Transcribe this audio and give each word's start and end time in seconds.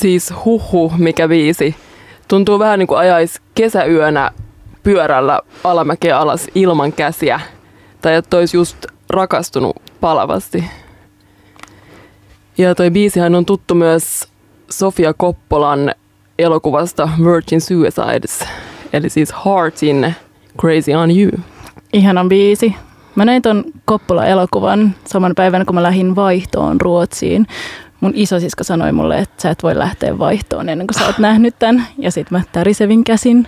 Siis 0.00 0.32
huhu, 0.44 0.92
mikä 0.98 1.28
viisi. 1.28 1.76
Tuntuu 2.28 2.58
vähän 2.58 2.78
niin 2.78 2.86
kuin 2.86 2.98
ajais 2.98 3.40
kesäyönä 3.54 4.30
pyörällä 4.82 5.40
alamäkeä 5.64 6.18
alas 6.18 6.46
ilman 6.54 6.92
käsiä. 6.92 7.40
Tai 8.00 8.14
että 8.14 8.36
olisi 8.36 8.56
just 8.56 8.86
rakastunut 9.10 9.76
palavasti. 10.00 10.64
Ja 12.58 12.74
toi 12.74 12.90
biisihän 12.90 13.34
on 13.34 13.46
tuttu 13.46 13.74
myös 13.74 14.28
Sofia 14.70 15.14
Koppolan 15.14 15.92
elokuvasta 16.38 17.08
Virgin 17.24 17.60
Suicides. 17.60 18.44
Eli 18.92 19.08
siis 19.08 19.34
Heartin 19.44 20.14
Crazy 20.60 20.92
on 20.92 21.10
You. 21.10 21.30
Ihanan 21.92 22.28
biisi. 22.28 22.74
Mä 23.14 23.24
näin 23.24 23.42
ton 23.42 23.64
Koppola-elokuvan 23.84 24.94
saman 25.04 25.34
päivän, 25.34 25.66
kun 25.66 25.74
mä 25.74 25.82
lähdin 25.82 26.16
vaihtoon 26.16 26.80
Ruotsiin. 26.80 27.46
Mun 28.00 28.12
isosisko 28.14 28.64
sanoi 28.64 28.92
mulle, 28.92 29.18
että 29.18 29.42
sä 29.42 29.50
et 29.50 29.62
voi 29.62 29.78
lähteä 29.78 30.18
vaihtoon 30.18 30.68
ennen 30.68 30.86
kuin 30.86 30.98
sä 30.98 31.06
oot 31.06 31.18
nähnyt 31.18 31.54
tän. 31.58 31.86
Ja 31.98 32.10
sit 32.10 32.30
mä 32.30 32.40
tärisevin 32.52 33.04
käsin 33.04 33.46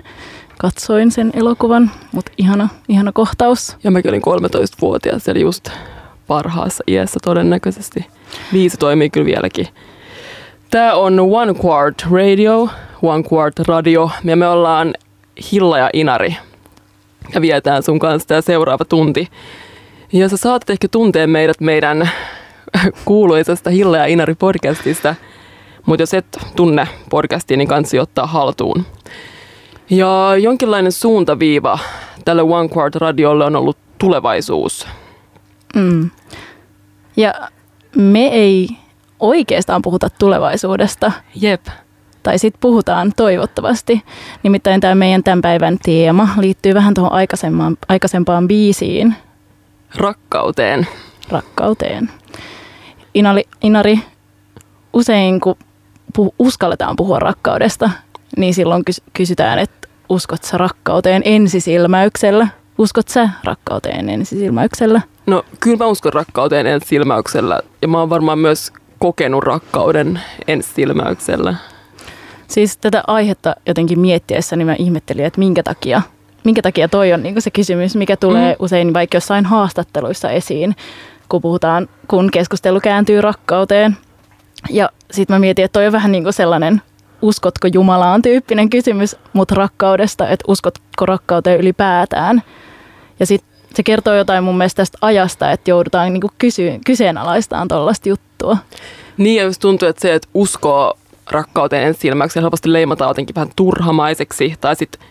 katsoin 0.59 1.11
sen 1.11 1.31
elokuvan, 1.35 1.91
mutta 2.13 2.33
ihana, 2.39 2.69
ihana 2.89 3.13
kohtaus. 3.13 3.77
Ja 3.85 3.91
mäkin 3.91 4.11
olin 4.11 4.23
13-vuotias, 4.23 5.29
eli 5.29 5.41
just 5.41 5.71
parhaassa 6.27 6.85
iässä 6.87 7.21
todennäköisesti. 7.25 8.07
Viisi 8.53 8.77
toimii 8.77 9.11
kyllä 9.11 9.27
vieläkin. 9.27 9.67
Tämä 10.71 10.95
on 10.95 11.21
One 11.21 11.55
Quart 11.65 12.07
Radio, 12.11 12.69
One 13.03 13.25
Quart 13.33 13.59
Radio, 13.59 14.11
ja 14.25 14.37
me 14.37 14.49
ollaan 14.49 14.95
Hilla 15.53 15.79
ja 15.79 15.91
Inari. 15.93 16.37
Ja 17.35 17.41
vietään 17.41 17.83
sun 17.83 17.99
kanssa 17.99 18.29
tämä 18.29 18.41
seuraava 18.41 18.85
tunti. 18.85 19.29
Ja 20.13 20.29
sä 20.29 20.37
saatat 20.37 20.71
ehkä 20.71 20.89
tuntea 20.89 21.27
meidät 21.27 21.61
meidän 21.61 22.11
kuuluisesta 23.05 23.71
Hilla 23.71 23.97
ja 23.97 24.07
Inari 24.07 24.35
podcastista, 24.35 25.15
mutta 25.87 26.03
jos 26.03 26.15
et 26.15 26.39
tunne 26.57 26.89
podcastia, 27.11 27.57
niin 27.57 27.69
kansi 27.69 27.99
ottaa 27.99 28.27
haltuun. 28.27 28.87
Ja 29.91 30.37
jonkinlainen 30.37 30.93
suuntaviiva 30.93 31.79
tälle 32.25 32.43
One 32.43 32.69
Quart 32.77 32.95
Radiolle 32.95 33.45
on 33.45 33.57
ollut 33.57 33.79
tulevaisuus. 33.99 34.87
Mm. 35.75 36.11
Ja 37.17 37.35
me 37.97 38.27
ei 38.27 38.69
oikeastaan 39.21 39.83
puhuta 39.83 40.11
tulevaisuudesta. 40.19 41.13
Jep. 41.35 41.67
Tai 42.23 42.39
sitten 42.39 42.61
puhutaan 42.61 43.13
toivottavasti. 43.17 44.03
Nimittäin 44.43 44.81
tämä 44.81 44.95
meidän 44.95 45.23
tämän 45.23 45.41
päivän 45.41 45.79
teema 45.85 46.29
liittyy 46.41 46.75
vähän 46.75 46.95
tuohon 46.95 47.13
aikaisempaan, 47.13 47.77
aikaisempaan 47.89 48.49
biisiin. 48.49 49.15
Rakkauteen. 49.97 50.87
Rakkauteen. 51.33 52.11
Inari, 53.15 53.43
Inari 53.63 53.99
usein 54.93 55.41
kun 55.41 55.55
puh, 56.17 56.35
uskalletaan 56.39 56.97
puhua 56.97 57.19
rakkaudesta, 57.19 57.91
niin 58.37 58.55
silloin 58.55 58.83
kysytään, 59.13 59.59
että 59.59 59.89
uskot 60.09 60.45
sä 60.45 60.59
rakkauteen 60.59 61.23
ensisilmäyksellä? 61.25 62.49
Uskot 62.79 63.09
sä 63.09 63.29
rakkauteen 63.45 64.09
ensisilmäyksellä? 64.09 65.01
No 65.27 65.45
kyllä 65.61 65.77
mä 65.77 65.87
uskon 65.87 66.13
rakkauteen 66.13 66.67
ensisilmäyksellä 66.67 67.61
ja 67.83 67.89
mä 67.89 67.99
oon 67.99 68.11
varmaan 68.11 68.39
myös 68.39 68.73
kokenut 68.99 69.45
rakkauden 69.45 70.21
ensisilmäyksellä. 70.49 71.55
Siis 72.49 72.77
tätä 72.77 73.03
aihetta 73.07 73.57
jotenkin 73.67 74.01
miettiessä 74.01 74.57
niin 74.57 74.67
mä 74.67 74.75
ihmettelin, 74.79 75.25
että 75.25 75.39
minkä 75.39 75.63
takia, 75.63 76.03
minkä 76.45 76.63
takia 76.63 76.89
toi 76.89 77.13
on 77.13 77.23
niin 77.23 77.43
se 77.43 77.51
kysymys, 77.51 77.97
mikä 77.97 78.17
tulee 78.17 78.53
mm. 78.53 78.57
usein 78.59 78.95
vaikka 78.95 79.17
jossain 79.17 79.47
haastatteluissa 79.47 80.31
esiin, 80.31 80.75
kun 81.33 81.43
puhutaan, 81.43 81.89
kun 82.09 82.31
keskustelu 82.31 82.81
kääntyy 82.81 83.21
rakkauteen. 83.21 83.97
Ja 84.71 84.89
sitten 85.11 85.35
mä 85.35 85.39
mietin, 85.39 85.65
että 85.65 85.73
toi 85.73 85.87
on 85.87 85.93
vähän 85.93 86.13
niin 86.13 86.23
kuin 86.23 86.33
sellainen 86.33 86.83
uskotko 87.23 87.69
Jumalaan 87.73 88.23
tyyppinen 88.23 88.71
kysymys, 88.71 89.17
mutta 89.33 89.55
rakkaudesta, 89.55 90.29
että 90.29 90.45
uskotko 90.49 91.07
rakkauteen 91.07 91.61
ylipäätään. 91.61 92.43
Ja 93.21 93.27
sitten 93.27 93.53
se 93.75 93.83
kertoo 93.83 94.15
jotain 94.15 94.45
mun 94.45 94.59
mielestä 94.59 94.77
tästä 94.77 94.99
ajasta, 95.01 95.51
että 95.51 95.71
joudutaan 95.71 96.13
niinku 96.13 96.31
kysy- 96.39 96.81
kyseenalaistamaan 96.87 97.69
tuollaista 97.69 98.09
juttua. 98.09 98.57
Niin 99.17 99.43
ja 99.43 99.51
tuntuu, 99.61 99.89
että 99.89 100.03
se, 100.03 100.15
että 100.15 100.29
uskoo 100.35 100.99
rakkauteen 101.31 101.87
ensilmäksi 101.87 102.41
helposti 102.41 102.73
leimataan 102.73 103.11
jotenkin 103.11 103.35
vähän 103.35 103.51
turhamaiseksi 103.57 104.55
tai 104.61 104.77
sitten 104.77 105.07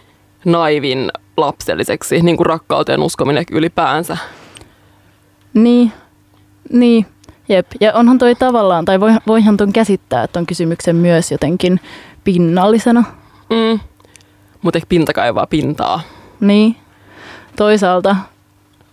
naivin 0.46 1.12
lapselliseksi, 1.38 2.22
niin 2.22 2.38
kuin 2.38 2.46
rakkauteen 2.46 3.02
uskominen 3.02 3.44
ylipäänsä. 3.52 4.18
Niin, 5.54 5.92
niin. 6.72 7.06
Jep, 7.50 7.68
ja 7.80 7.94
onhan 7.94 8.18
toi 8.18 8.36
tavallaan, 8.36 8.86
tai 8.86 9.00
voihan 9.28 9.58
ton 9.58 9.74
käsittää 9.74 10.28
ton 10.28 10.46
kysymyksen 10.46 10.96
myös 10.96 11.32
jotenkin 11.32 11.80
pinnallisena. 12.24 13.04
Mm. 13.50 13.80
Mutta 14.62 14.78
ehkä 14.78 14.88
pinta 14.90 15.14
kaivaa 15.14 15.48
pintaa. 15.48 16.02
Niin. 16.40 16.76
Toisaalta 17.56 18.16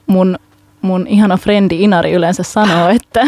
mun, 0.06 0.38
mun 0.82 1.06
ihana 1.06 1.36
frendi 1.36 1.82
Inari 1.82 2.12
yleensä 2.12 2.42
sanoo, 2.42 2.88
että... 2.96 3.26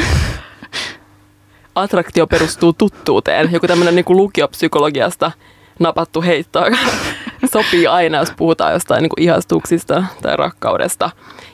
Attraktio 1.75 2.27
perustuu 2.27 2.73
tuttuuteen. 2.73 3.53
Joku 3.53 3.67
tämmöinen 3.67 3.95
niin 3.95 4.05
lukiopsykologiasta 4.09 5.33
napattu 5.79 6.23
heitto, 6.23 6.61
sopii 7.45 7.87
aina, 7.87 8.19
jos 8.19 8.33
puhutaan 8.37 8.73
jostain 8.73 9.03
niin 9.03 9.11
ihastuksista 9.17 10.05
tai 10.23 10.37
rakkaudesta. 10.37 11.11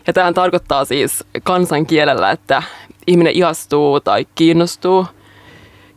Ja 0.07 0.13
tähän 0.13 0.35
tarkoittaa 0.35 0.85
siis 0.85 1.25
kansankielellä, 1.43 2.31
että 2.31 2.63
ihminen 3.07 3.33
ihastuu 3.33 4.01
tai 4.01 4.27
kiinnostuu 4.35 5.07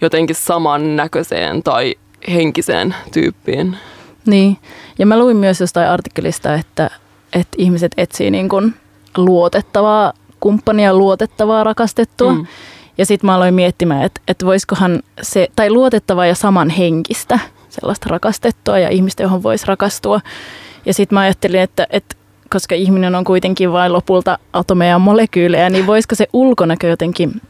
jotenkin 0.02 0.36
samannäköiseen 0.36 1.64
tai 1.64 1.96
henkiseen 2.28 2.96
tyyppiin. 3.14 3.78
Niin, 4.26 4.58
ja 5.00 5.06
mä 5.06 5.20
luin 5.20 5.38
myös 5.38 5.62
jostain 5.62 5.90
artikkelista, 5.90 6.54
että, 6.54 6.90
että 7.34 7.56
ihmiset 7.58 7.92
etsii 7.98 8.32
niin 8.32 8.50
kuin 8.50 8.74
luotettavaa 9.18 10.14
kumppania, 10.40 10.94
luotettavaa 10.94 11.64
rakastettua. 11.64 12.34
Mm. 12.34 12.46
Ja 12.98 13.06
sitten 13.06 13.28
mä 13.28 13.36
aloin 13.36 13.54
miettimään, 13.54 14.04
että, 14.04 14.22
että 14.28 14.46
voisikohan 14.46 15.04
se, 15.22 15.48
tai 15.56 15.70
luotettavaa 15.70 16.26
ja 16.26 16.36
samanhenkistä 16.36 17.40
sellaista 17.80 18.10
rakastettua 18.10 18.80
ja 18.80 18.90
ihmistä, 18.90 19.24
johon 19.24 19.44
voisi 19.44 19.68
rakastua. 19.68 20.22
Ja 20.86 20.94
sitten 20.94 21.16
mä 21.16 21.20
ajattelin, 21.20 21.60
että, 21.60 21.88
että 21.90 22.16
koska 22.50 22.76
ihminen 22.76 23.16
on 23.16 23.24
kuitenkin 23.24 23.72
vain 23.72 23.94
lopulta 23.94 24.38
atomeja 24.54 24.92
ja 24.92 25.00
molekyylejä, 25.00 25.70
niin 25.70 25.88
voisiko 25.88 26.16
se 26.16 26.28
ulkonäkö 26.34 26.88
jotenkin 26.88 27.42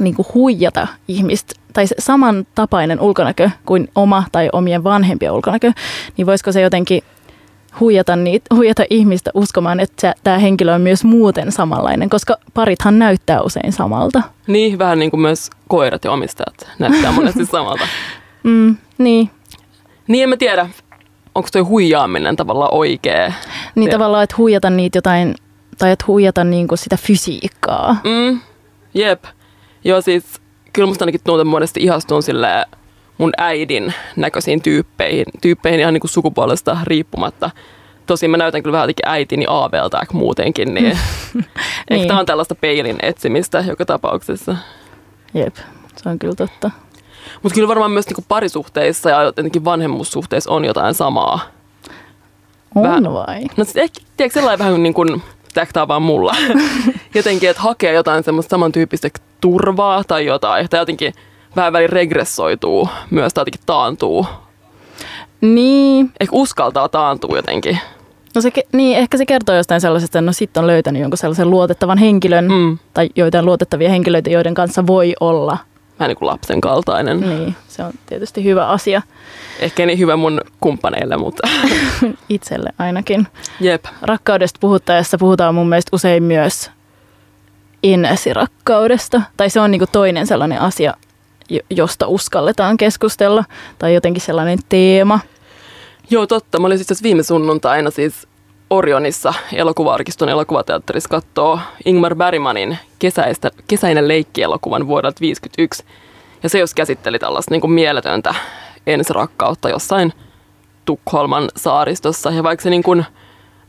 niin 0.00 0.14
kuin 0.14 0.26
huijata 0.34 0.86
ihmistä, 1.08 1.54
tai 1.72 1.86
se 1.86 1.94
samantapainen 1.98 3.00
ulkonäkö 3.00 3.50
kuin 3.66 3.88
oma 3.94 4.24
tai 4.32 4.48
omien 4.52 4.84
vanhempien 4.84 5.32
ulkonäkö, 5.32 5.72
niin 6.16 6.26
voisiko 6.26 6.52
se 6.52 6.60
jotenkin 6.60 7.02
huijata, 7.80 8.16
niitä, 8.16 8.54
huijata 8.54 8.84
ihmistä 8.90 9.30
uskomaan, 9.34 9.80
että 9.80 10.14
tämä 10.24 10.38
henkilö 10.38 10.74
on 10.74 10.80
myös 10.80 11.04
muuten 11.04 11.52
samanlainen, 11.52 12.10
koska 12.10 12.36
parithan 12.54 12.98
näyttää 12.98 13.42
usein 13.42 13.72
samalta. 13.72 14.22
Niin, 14.46 14.78
vähän 14.78 14.98
niin 14.98 15.10
kuin 15.10 15.20
myös 15.20 15.50
koirat 15.68 16.04
ja 16.04 16.12
omistajat 16.12 16.68
näyttää 16.78 17.12
monesti 17.12 17.46
samalta. 17.46 17.86
mm, 18.42 18.76
niin. 18.98 19.30
Niin, 20.12 20.22
en 20.22 20.28
mä 20.28 20.36
tiedä 20.36 20.68
onko 21.34 21.48
toi 21.52 21.62
huijaaminen 21.62 22.36
tavallaan 22.36 22.74
oikea? 22.74 23.32
Niin 23.74 23.90
Te- 23.90 23.94
tavallaan, 23.94 24.24
että 24.24 24.36
huijata 24.38 24.70
niitä 24.70 24.96
jotain, 24.96 25.34
tai 25.78 25.90
että 25.90 26.04
huijata 26.08 26.44
niinku 26.44 26.76
sitä 26.76 26.96
fysiikkaa. 26.96 27.96
Mm, 28.04 28.40
jep. 28.94 29.24
Joo 29.84 30.00
siis, 30.00 30.24
kyllä 30.72 30.88
musta 30.88 31.04
ainakin 31.04 31.20
tuntuu 31.24 31.44
monesti 31.44 31.80
ihastun 31.80 32.22
sille 32.22 32.66
mun 33.18 33.32
äidin 33.38 33.94
näköisiin 34.16 34.62
tyyppeihin, 34.62 35.24
tyyppeihin 35.40 35.80
ihan 35.80 35.94
niinku 35.94 36.08
sukupuolesta 36.08 36.76
riippumatta. 36.84 37.50
Tosin 38.06 38.30
mä 38.30 38.36
näytän 38.36 38.62
kyllä 38.62 38.72
vähän 38.72 38.84
jotenkin 38.84 39.08
äitini 39.08 39.44
aavelta 39.48 40.00
muutenkin, 40.12 40.74
niin, 40.74 40.84
niin. 41.34 41.46
ehkä 41.90 42.06
tämä 42.06 42.20
on 42.20 42.26
tällaista 42.26 42.54
peilin 42.54 42.98
etsimistä 43.02 43.64
joka 43.68 43.84
tapauksessa. 43.84 44.56
Jep, 45.34 45.56
se 45.96 46.08
on 46.08 46.18
kyllä 46.18 46.34
totta. 46.34 46.70
Mutta 47.42 47.54
kyllä 47.54 47.68
varmaan 47.68 47.90
myös 47.90 48.06
niinku 48.06 48.24
parisuhteissa 48.28 49.10
ja 49.10 49.22
jotenkin 49.22 49.64
vanhemmuussuhteissa 49.64 50.50
on 50.50 50.64
jotain 50.64 50.94
samaa. 50.94 51.40
On 52.74 52.82
vähän, 52.82 53.12
vai? 53.12 53.44
No 53.56 53.64
sit 53.64 53.76
ehkä, 53.76 54.00
tiedätkö, 54.16 54.40
sellainen 54.40 54.58
vähän 54.58 54.82
niin 54.82 54.94
kuin, 54.94 55.22
tämä 55.72 55.88
vaan 55.88 56.02
mulla. 56.02 56.36
jotenkin, 57.14 57.50
että 57.50 57.62
hakee 57.62 57.92
jotain 57.92 58.24
semmoista 58.24 58.50
samantyyppistä 58.50 59.08
turvaa 59.40 60.04
tai 60.04 60.26
jotain. 60.26 60.68
Tai 60.68 60.80
jotenkin 60.80 61.14
vähän 61.56 61.72
väliin 61.72 61.90
regressoituu 61.90 62.88
myös 63.10 63.34
tai 63.34 63.40
jotenkin 63.40 63.66
taantuu. 63.66 64.26
Niin. 65.40 66.12
Ehkä 66.20 66.36
uskaltaa 66.36 66.88
taantua 66.88 67.36
jotenkin. 67.36 67.78
No 68.34 68.40
se, 68.40 68.52
niin, 68.72 68.98
ehkä 68.98 69.16
se 69.16 69.26
kertoo 69.26 69.54
jostain 69.54 69.80
sellaisesta, 69.80 70.18
että 70.18 70.26
no 70.26 70.32
sitten 70.32 70.60
on 70.60 70.66
löytänyt 70.66 71.02
jonkun 71.02 71.18
sellaisen 71.18 71.50
luotettavan 71.50 71.98
henkilön 71.98 72.48
mm. 72.48 72.78
tai 72.94 73.08
joitain 73.16 73.44
luotettavia 73.44 73.88
henkilöitä, 73.88 74.30
joiden 74.30 74.54
kanssa 74.54 74.86
voi 74.86 75.14
olla 75.20 75.58
vähän 76.02 76.08
niin 76.08 76.18
kuin 76.18 76.26
lapsen 76.26 76.60
kaltainen. 76.60 77.20
Niin, 77.20 77.56
se 77.68 77.82
on 77.82 77.92
tietysti 78.06 78.44
hyvä 78.44 78.68
asia. 78.68 79.02
Ehkä 79.60 79.86
niin 79.86 79.98
hyvä 79.98 80.16
mun 80.16 80.40
kumppaneille, 80.60 81.16
mutta... 81.16 81.48
Itselle 82.28 82.70
ainakin. 82.78 83.26
Jep. 83.60 83.84
Rakkaudesta 84.02 84.58
puhuttaessa 84.60 85.18
puhutaan 85.18 85.54
mun 85.54 85.68
mielestä 85.68 85.90
usein 85.92 86.22
myös 86.22 86.70
ensirakkaudesta. 87.82 89.22
Tai 89.36 89.50
se 89.50 89.60
on 89.60 89.70
niin 89.70 89.78
kuin 89.78 89.90
toinen 89.92 90.26
sellainen 90.26 90.60
asia, 90.60 90.94
josta 91.70 92.06
uskalletaan 92.06 92.76
keskustella, 92.76 93.44
tai 93.78 93.94
jotenkin 93.94 94.22
sellainen 94.22 94.58
teema. 94.68 95.20
Joo, 96.10 96.26
totta. 96.26 96.58
Mä 96.58 96.66
olin 96.66 96.84
siis 96.84 97.02
viime 97.02 97.22
sunnuntaina 97.22 97.90
siis 97.90 98.28
Orionissa 98.72 99.34
elokuva-arkiston 99.52 100.28
elokuvateatterissa 100.28 101.08
katsoo 101.08 101.58
Ingmar 101.84 102.14
Bergmanin 102.14 102.78
kesäistä, 102.98 103.50
kesäinen 103.68 104.08
leikkielokuvan 104.08 104.86
vuodelta 104.86 105.18
1951. 105.18 105.84
Ja 106.42 106.48
se 106.48 106.58
jos 106.58 106.74
käsitteli 106.74 107.18
tällaista 107.18 107.54
niin 107.54 107.60
kuin 107.60 107.70
mieletöntä 107.70 108.34
ensirakkautta 108.86 109.68
jossain 109.68 110.12
Tukholman 110.84 111.48
saaristossa. 111.56 112.30
Ja 112.30 112.42
vaikka 112.42 112.62
se 112.62 112.70
niin 112.70 112.82
kuin 112.82 113.04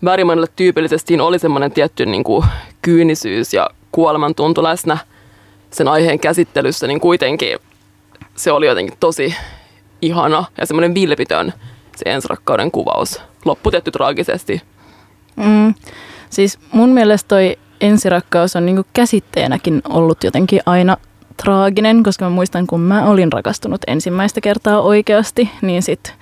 Bergmanille 0.06 0.48
tyypillisesti 0.56 1.20
oli 1.20 1.40
semmoinen 1.40 1.72
tietty 1.72 2.06
niin 2.06 2.24
kuin 2.24 2.46
kyynisyys 2.82 3.54
ja 3.54 3.70
kuolemantuntu 3.92 4.64
läsnä 4.64 4.98
sen 5.72 5.88
aiheen 5.88 6.20
käsittelyssä, 6.20 6.88
niin 6.88 7.00
kuitenkin 7.00 7.60
se 8.36 8.52
oli 8.52 8.66
jotenkin 8.66 8.98
tosi 9.00 9.36
ihana 10.02 10.46
ja 10.58 10.66
semmoinen 10.66 10.96
vilpitön 10.96 11.54
se 11.96 12.10
ensirakkauden 12.10 12.72
kuvaus. 12.72 13.22
Lopputetty 13.46 13.92
traagisesti. 13.92 14.62
Mm. 15.36 15.74
Siis 16.30 16.60
mun 16.72 16.90
mielestä 16.90 17.28
toi 17.28 17.58
ensirakkaus 17.82 18.56
on 18.56 18.66
niinku 18.66 18.84
käsitteenäkin 18.94 19.82
ollut 19.90 20.24
jotenkin 20.24 20.60
aina 20.66 20.98
traaginen, 21.44 22.04
koska 22.04 22.26
mä 22.26 22.30
muistan, 22.30 22.68
kun 22.68 22.80
mä 22.80 23.06
olin 23.06 23.34
rakastunut 23.34 23.82
ensimmäistä 23.88 24.42
kertaa 24.42 24.82
oikeasti, 24.82 25.50
niin 25.62 25.84
sit 25.84 26.14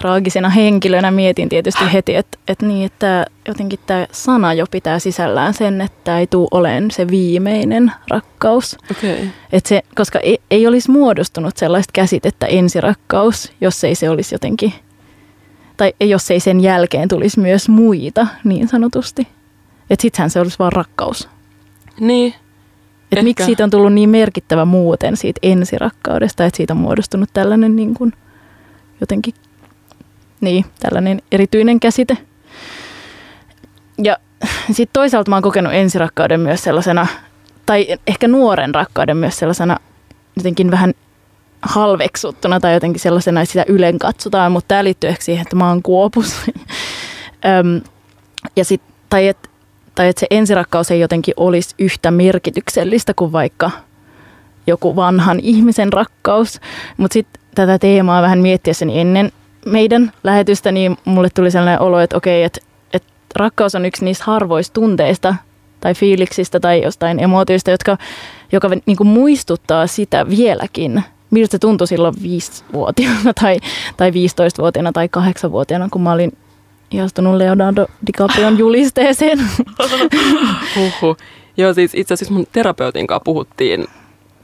traagisena 0.00 0.48
henkilönä 0.48 1.10
mietin 1.10 1.48
tietysti 1.48 1.84
heti, 1.92 2.14
että, 2.14 2.38
että, 2.48 2.66
niin, 2.66 2.86
että 2.86 3.26
jotenkin 3.48 3.78
tämä 3.86 4.06
sana 4.12 4.54
jo 4.54 4.66
pitää 4.70 4.98
sisällään 4.98 5.54
sen, 5.54 5.80
että 5.80 6.18
ei 6.18 6.26
tule 6.26 6.48
olemaan 6.50 6.90
se 6.90 7.08
viimeinen 7.08 7.92
rakkaus. 8.08 8.76
Okay. 8.90 9.28
Et 9.52 9.66
se, 9.66 9.82
koska 9.94 10.18
ei, 10.18 10.38
ei 10.50 10.66
olisi 10.66 10.90
muodostunut 10.90 11.56
sellaista 11.56 11.90
käsitettä 11.92 12.46
ensirakkaus, 12.46 13.52
jos 13.60 13.84
ei 13.84 13.94
se 13.94 14.10
olisi 14.10 14.34
jotenkin, 14.34 14.74
tai 15.76 15.92
jos 16.00 16.30
ei 16.30 16.40
sen 16.40 16.60
jälkeen 16.60 17.08
tulisi 17.08 17.40
myös 17.40 17.68
muita 17.68 18.26
niin 18.44 18.68
sanotusti. 18.68 19.28
Että 19.90 20.02
sittenhän 20.02 20.30
se 20.30 20.40
olisi 20.40 20.58
vaan 20.58 20.72
rakkaus. 20.72 21.28
Niin. 22.00 22.34
Et 23.12 23.24
miksi 23.24 23.44
siitä 23.44 23.64
on 23.64 23.70
tullut 23.70 23.92
niin 23.92 24.10
merkittävä 24.10 24.64
muuten 24.64 25.16
siitä 25.16 25.38
ensirakkaudesta, 25.42 26.44
että 26.44 26.56
siitä 26.56 26.72
on 26.72 26.80
muodostunut 26.80 27.30
tällainen 27.32 27.76
niin 27.76 27.94
kuin 27.94 28.12
jotenkin 29.00 29.34
niin, 30.40 30.64
tällainen 30.80 31.22
erityinen 31.32 31.80
käsite. 31.80 32.18
Ja 33.98 34.16
sitten 34.66 34.92
toisaalta 34.92 35.30
mä 35.30 35.36
oon 35.36 35.42
kokenut 35.42 35.72
ensirakkauden 35.72 36.40
myös 36.40 36.64
sellaisena, 36.64 37.06
tai 37.66 37.86
ehkä 38.06 38.28
nuoren 38.28 38.74
rakkauden 38.74 39.16
myös 39.16 39.38
sellaisena 39.38 39.76
jotenkin 40.36 40.70
vähän 40.70 40.94
halveksuttuna 41.68 42.60
tai 42.60 42.74
jotenkin 42.74 43.00
sellaisena, 43.00 43.40
että 43.40 43.52
sitä 43.52 43.64
ylen 43.68 43.98
katsotaan, 43.98 44.52
mutta 44.52 44.68
tämä 44.68 44.84
liittyy 44.84 45.10
ehkä 45.10 45.24
siihen, 45.24 45.42
että 45.42 45.56
mä 45.56 45.68
oon 45.68 45.82
kuopus. 45.82 46.34
ja 48.56 48.64
sit, 48.64 48.82
tai 49.10 49.28
että 49.28 49.48
tai 49.94 50.08
että 50.08 50.20
se 50.20 50.26
ensirakkaus 50.30 50.90
ei 50.90 51.00
jotenkin 51.00 51.34
olisi 51.36 51.74
yhtä 51.78 52.10
merkityksellistä 52.10 53.14
kuin 53.14 53.32
vaikka 53.32 53.70
joku 54.66 54.96
vanhan 54.96 55.40
ihmisen 55.40 55.92
rakkaus. 55.92 56.60
Mutta 56.96 57.12
sitten 57.12 57.42
tätä 57.54 57.78
teemaa 57.78 58.22
vähän 58.22 58.38
miettiessäni 58.38 59.00
ennen 59.00 59.32
meidän 59.66 60.12
lähetystä, 60.24 60.72
niin 60.72 60.96
mulle 61.04 61.30
tuli 61.30 61.50
sellainen 61.50 61.80
olo, 61.80 62.00
että 62.00 62.16
okei, 62.16 62.42
että, 62.42 62.60
että 62.92 63.12
rakkaus 63.36 63.74
on 63.74 63.84
yksi 63.84 64.04
niistä 64.04 64.24
harvoista 64.24 64.74
tunteista 64.74 65.34
tai 65.80 65.94
fiiliksistä 65.94 66.60
tai 66.60 66.82
jostain 66.82 67.20
emootioista, 67.20 67.70
jotka, 67.70 67.98
joka 68.52 68.70
niin 68.86 68.96
kuin 68.96 69.08
muistuttaa 69.08 69.86
sitä 69.86 70.28
vieläkin, 70.28 71.04
miltä 71.34 71.52
se 71.52 71.58
tuntui 71.58 71.86
silloin 71.86 72.14
viisivuotiaana 72.22 73.34
tai, 73.42 73.56
tai 73.96 74.10
15-vuotiaana 74.10 74.92
tai 74.92 75.08
8-vuotiaana, 75.18 75.88
kun 75.90 76.02
mä 76.02 76.12
olin 76.12 76.32
ihastunut 76.90 77.36
Leonardo 77.36 77.86
DiCaprion 78.06 78.58
julisteeseen. 78.58 79.38
Huhhuh. 80.76 81.16
Joo, 81.56 81.74
siis 81.74 81.94
itse 81.94 82.14
asiassa 82.14 82.34
mun 82.34 82.46
terapeutin 82.52 83.06
kanssa 83.06 83.24
puhuttiin 83.24 83.86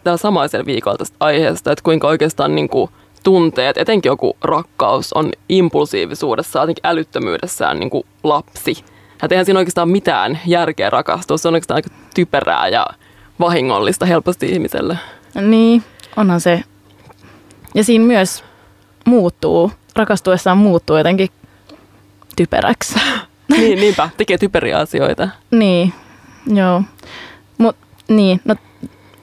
tällä 0.04 0.16
samaisella 0.16 0.66
viikolla 0.66 0.98
tästä 0.98 1.16
aiheesta, 1.20 1.72
että 1.72 1.82
kuinka 1.82 2.08
oikeastaan 2.08 2.54
niin 2.54 2.68
kuin 2.68 2.90
tunteet, 3.22 3.78
etenkin 3.78 4.10
joku 4.10 4.36
rakkaus, 4.42 5.12
on 5.12 5.30
impulsiivisuudessa, 5.48 6.60
jotenkin 6.60 6.86
älyttömyydessään 6.86 7.80
niin 7.80 7.90
kuin 7.90 8.06
lapsi. 8.22 8.84
Ja 9.22 9.28
eihän 9.30 9.44
siinä 9.44 9.58
oikeastaan 9.58 9.88
mitään 9.90 10.38
järkeä 10.46 10.90
rakastua, 10.90 11.36
se 11.36 11.48
on 11.48 11.54
oikeastaan 11.54 11.76
aika 11.76 11.90
typerää 12.14 12.68
ja 12.68 12.86
vahingollista 13.40 14.06
helposti 14.06 14.46
ihmiselle. 14.52 14.98
Niin, 15.40 15.82
onhan 16.16 16.40
se. 16.40 16.62
Ja 17.74 17.84
siinä 17.84 18.04
myös 18.04 18.44
muuttuu, 19.04 19.72
rakastuessaan 19.96 20.58
muuttuu 20.58 20.96
jotenkin 20.96 21.28
typeräksi. 22.36 22.94
niin, 23.48 23.80
niinpä, 23.80 24.08
tekee 24.16 24.38
typeriä 24.38 24.78
asioita. 24.78 25.28
niin, 25.50 25.92
joo. 26.46 26.82
Mut, 27.58 27.76
niin, 28.08 28.40
no, 28.44 28.56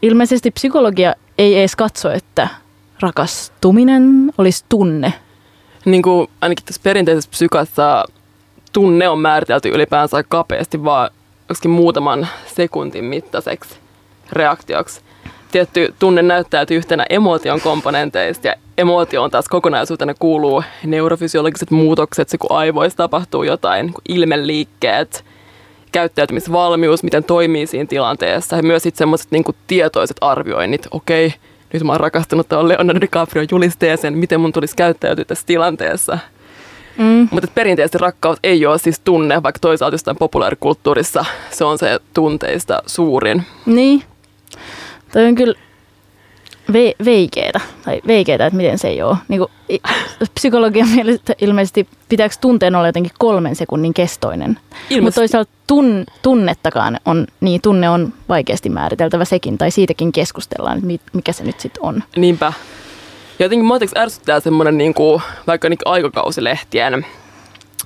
ilmeisesti 0.01 0.51
psykologia 0.51 1.13
ei 1.37 1.59
edes 1.59 1.75
katso, 1.75 2.11
että 2.11 2.47
rakastuminen 2.99 4.31
olisi 4.37 4.65
tunne. 4.69 5.13
Niin 5.85 6.01
kuin 6.01 6.27
ainakin 6.41 6.65
tässä 6.65 6.81
perinteisessä 6.83 7.29
psykassa 7.29 8.05
tunne 8.73 9.09
on 9.09 9.19
määritelty 9.19 9.69
ylipäänsä 9.69 10.23
kapeasti 10.23 10.83
vaan 10.83 11.09
muutaman 11.67 12.27
sekuntin 12.55 13.05
mittaiseksi 13.05 13.75
reaktioksi 14.31 15.01
tietty 15.51 15.93
tunne 15.99 16.21
näyttäytyy 16.21 16.77
yhtenä 16.77 17.05
emootion 17.09 17.61
komponenteista 17.61 18.47
ja 18.47 18.55
emootio 18.77 19.23
on 19.23 19.31
taas 19.31 19.47
kokonaisuutena 19.49 20.13
kuuluu 20.13 20.63
neurofysiologiset 20.83 21.71
muutokset, 21.71 22.29
se 22.29 22.37
kun 22.37 22.51
aivoissa 22.51 22.97
tapahtuu 22.97 23.43
jotain, 23.43 23.85
niin 23.85 23.95
ilmeliikkeet, 24.09 25.25
käyttäytymisvalmius, 25.91 27.03
miten 27.03 27.23
toimii 27.23 27.67
siinä 27.67 27.87
tilanteessa 27.87 28.55
ja 28.55 28.63
myös 28.63 28.83
sitten 28.83 28.97
semmoiset 28.97 29.31
niin 29.31 29.43
tietoiset 29.67 30.17
arvioinnit, 30.21 30.87
okei, 30.91 31.33
nyt 31.73 31.83
mä 31.83 31.91
oon 31.91 31.99
rakastunut 31.99 32.49
tuohon 32.49 32.67
Leonardo 32.67 33.01
DiCaprio 33.01 33.43
julisteeseen, 33.51 34.17
miten 34.17 34.41
mun 34.41 34.53
tulisi 34.53 34.75
käyttäytyä 34.75 35.25
tässä 35.25 35.47
tilanteessa. 35.47 36.19
Mm. 36.97 37.27
Mutta 37.31 37.51
perinteisesti 37.55 37.97
rakkaus 37.97 38.37
ei 38.43 38.65
ole 38.65 38.77
siis 38.77 38.99
tunne, 38.99 39.43
vaikka 39.43 39.59
toisaalta 39.59 39.93
jostain 39.93 40.17
populaarikulttuurissa 40.17 41.25
se 41.51 41.63
on 41.63 41.77
se 41.77 41.99
tunteista 42.13 42.83
suurin. 42.85 43.43
Niin, 43.65 44.03
Toi 45.17 45.25
on 45.25 45.35
kyllä 45.35 45.53
ve- 46.71 47.05
veikeetä, 47.05 47.59
tai 47.85 48.01
veikeetä, 48.07 48.45
että 48.45 48.57
miten 48.57 48.77
se 48.77 48.87
ei 48.87 49.01
ole. 49.01 49.17
Niin 49.27 49.39
kuin, 49.39 49.51
psykologian 50.33 50.89
mielestä 50.89 51.33
ilmeisesti 51.41 51.87
pitääkö 52.09 52.35
tunteen 52.41 52.75
olla 52.75 52.87
jotenkin 52.87 53.11
kolmen 53.19 53.55
sekunnin 53.55 53.93
kestoinen. 53.93 54.59
Mutta 55.01 55.19
toisaalta 55.19 55.51
tun, 55.67 56.05
tunnettakaan 56.21 56.99
on, 57.05 57.27
niin 57.41 57.61
tunne 57.61 57.89
on 57.89 58.13
vaikeasti 58.29 58.69
määriteltävä 58.69 59.25
sekin, 59.25 59.57
tai 59.57 59.71
siitäkin 59.71 60.11
keskustellaan, 60.11 60.77
että 60.77 61.11
mikä 61.13 61.31
se 61.31 61.43
nyt 61.43 61.59
sitten 61.59 61.83
on. 61.83 62.03
Niinpä. 62.15 62.53
Ja 63.39 63.45
jotenkin 63.45 63.65
mä 63.65 63.73
ärsyttää 63.97 64.39
semmoinen 64.39 64.77
niin 64.77 64.93
kuin, 64.93 65.21
vaikka 65.47 65.69
niin 65.69 65.79
aikakausilehtien 65.85 67.05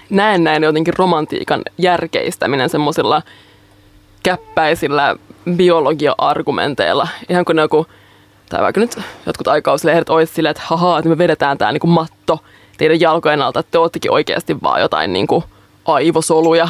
näen 0.10 0.44
näin 0.44 0.64
jotenkin 0.64 0.94
romantiikan 0.98 1.62
järkeistäminen 1.78 2.70
semmoisilla 2.70 3.22
käppäisillä 4.24 5.16
biologia-argumenteilla. 5.56 7.08
Ihan 7.30 7.46
kuin 7.46 7.56
ne 7.56 7.62
joku, 7.62 7.86
tai 8.50 8.62
vaikka 8.62 8.82
nyt 8.82 9.00
jotkut 9.26 9.48
aikauslehdet 9.48 10.10
olisi 10.10 10.34
silleen, 10.34 10.52
että 10.52 10.64
hahaa, 10.66 11.00
että 11.00 11.10
me 11.10 11.18
vedetään 11.18 11.58
tämä 11.58 11.72
niin 11.72 11.90
matto 11.90 12.40
teidän 12.78 13.00
jalkojen 13.00 13.42
alta, 13.42 13.60
että 13.60 13.72
te 13.72 13.80
oottekin 13.80 14.12
oikeasti 14.12 14.62
vaan 14.64 14.82
jotain 14.82 15.14
niin 15.14 15.28
kuin 15.28 15.44
aivosoluja. 15.86 16.68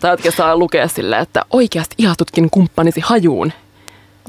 Tai 0.00 0.10
jotenkin 0.10 0.32
saa 0.32 0.56
lukea 0.56 0.88
silleen, 0.88 1.22
että 1.22 1.44
oikeasti 1.50 1.94
ihatutkin 1.98 2.50
kumppanisi 2.50 3.00
hajuun. 3.04 3.52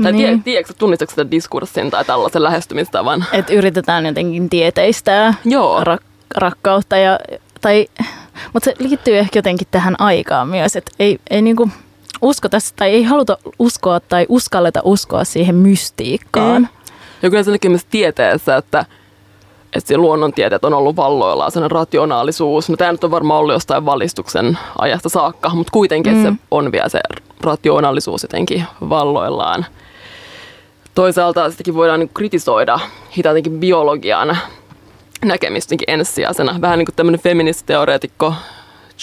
Tai 0.04 0.12
niin. 0.12 0.44
tiedätkö, 0.44 0.74
tunnistatko 0.78 1.12
sitä 1.12 1.32
diskurssin 1.32 1.92
tai 1.92 2.06
tällaisen 2.06 2.44
lähestymistavan? 2.44 3.26
Että 3.32 3.54
yritetään 3.54 4.06
jotenkin 4.06 4.50
tieteistää 4.50 5.34
Joo. 5.46 5.84
Rak- 5.84 6.06
rakkautta. 6.36 6.98
Ja, 6.98 7.20
tai, 7.62 7.88
mutta 8.54 8.66
se 8.66 8.76
liittyy 8.80 9.18
ehkä 9.18 9.38
jotenkin 9.38 9.68
tähän 9.72 9.96
aikaan 10.00 10.48
myös, 10.48 10.76
että 10.76 10.92
ei, 11.00 11.20
ei 11.30 11.42
niinku, 11.42 11.70
uskota 12.22 12.58
tai 12.76 12.90
ei 12.90 13.04
haluta 13.04 13.38
uskoa 13.60 14.00
tai 14.00 14.26
uskalleta 14.30 14.80
uskoa 14.84 15.24
siihen 15.24 15.56
mystiikkaan. 15.56 16.62
Mm. 16.62 16.68
Ja 17.22 17.30
kyllä 17.30 17.44
se 17.44 17.52
näkyy 17.52 17.70
myös 17.70 17.86
tieteessä, 17.86 18.56
että, 18.56 18.86
että 19.74 19.88
se 19.88 19.98
luonnontieteet 19.98 20.66
on 20.66 20.74
ollut 20.74 20.96
valloillaan, 20.96 21.52
sellainen 21.52 21.76
rationaalisuus. 21.76 22.70
No 22.70 22.78
tämä 22.78 22.92
nyt 22.92 23.04
on 23.04 23.12
varmaan 23.12 23.40
ollut 23.40 23.54
jostain 23.54 23.86
valistuksen 23.86 24.58
ajasta 24.80 25.10
saakka, 25.10 25.50
mutta 25.50 25.72
kuitenkin 25.72 26.16
mm. 26.16 26.24
se 26.24 26.34
on 26.52 26.72
vielä 26.72 26.90
se 26.90 27.00
rationaalisuus 27.42 28.24
jotenkin 28.24 28.66
valloillaan. 28.90 29.66
Toisaalta 30.96 31.52
sitäkin 31.52 31.74
voidaan 31.74 32.00
niin 32.00 32.12
kritisoida 32.14 32.80
hitaankin 33.18 33.60
biologian 33.60 34.38
näkemistäkin 35.26 35.86
ensisijaisena. 35.88 36.62
Vähän 36.62 36.80
niin 36.80 36.86
kuin 36.86 36.96
tämmöinen 36.96 37.22
feministiteoreetikko 37.22 38.34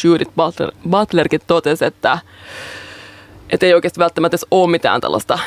Judith 0.05 0.33
Butler, 0.37 0.73
Butlerkin 0.91 1.41
totesi, 1.47 1.85
että 1.85 2.19
että 3.51 3.67
ei 3.67 3.75
oikeasti 3.75 4.01
välttämättä 4.01 4.35
edes 4.35 4.47
ole 4.51 4.71
mitään 4.71 5.01
tällaista 5.01 5.39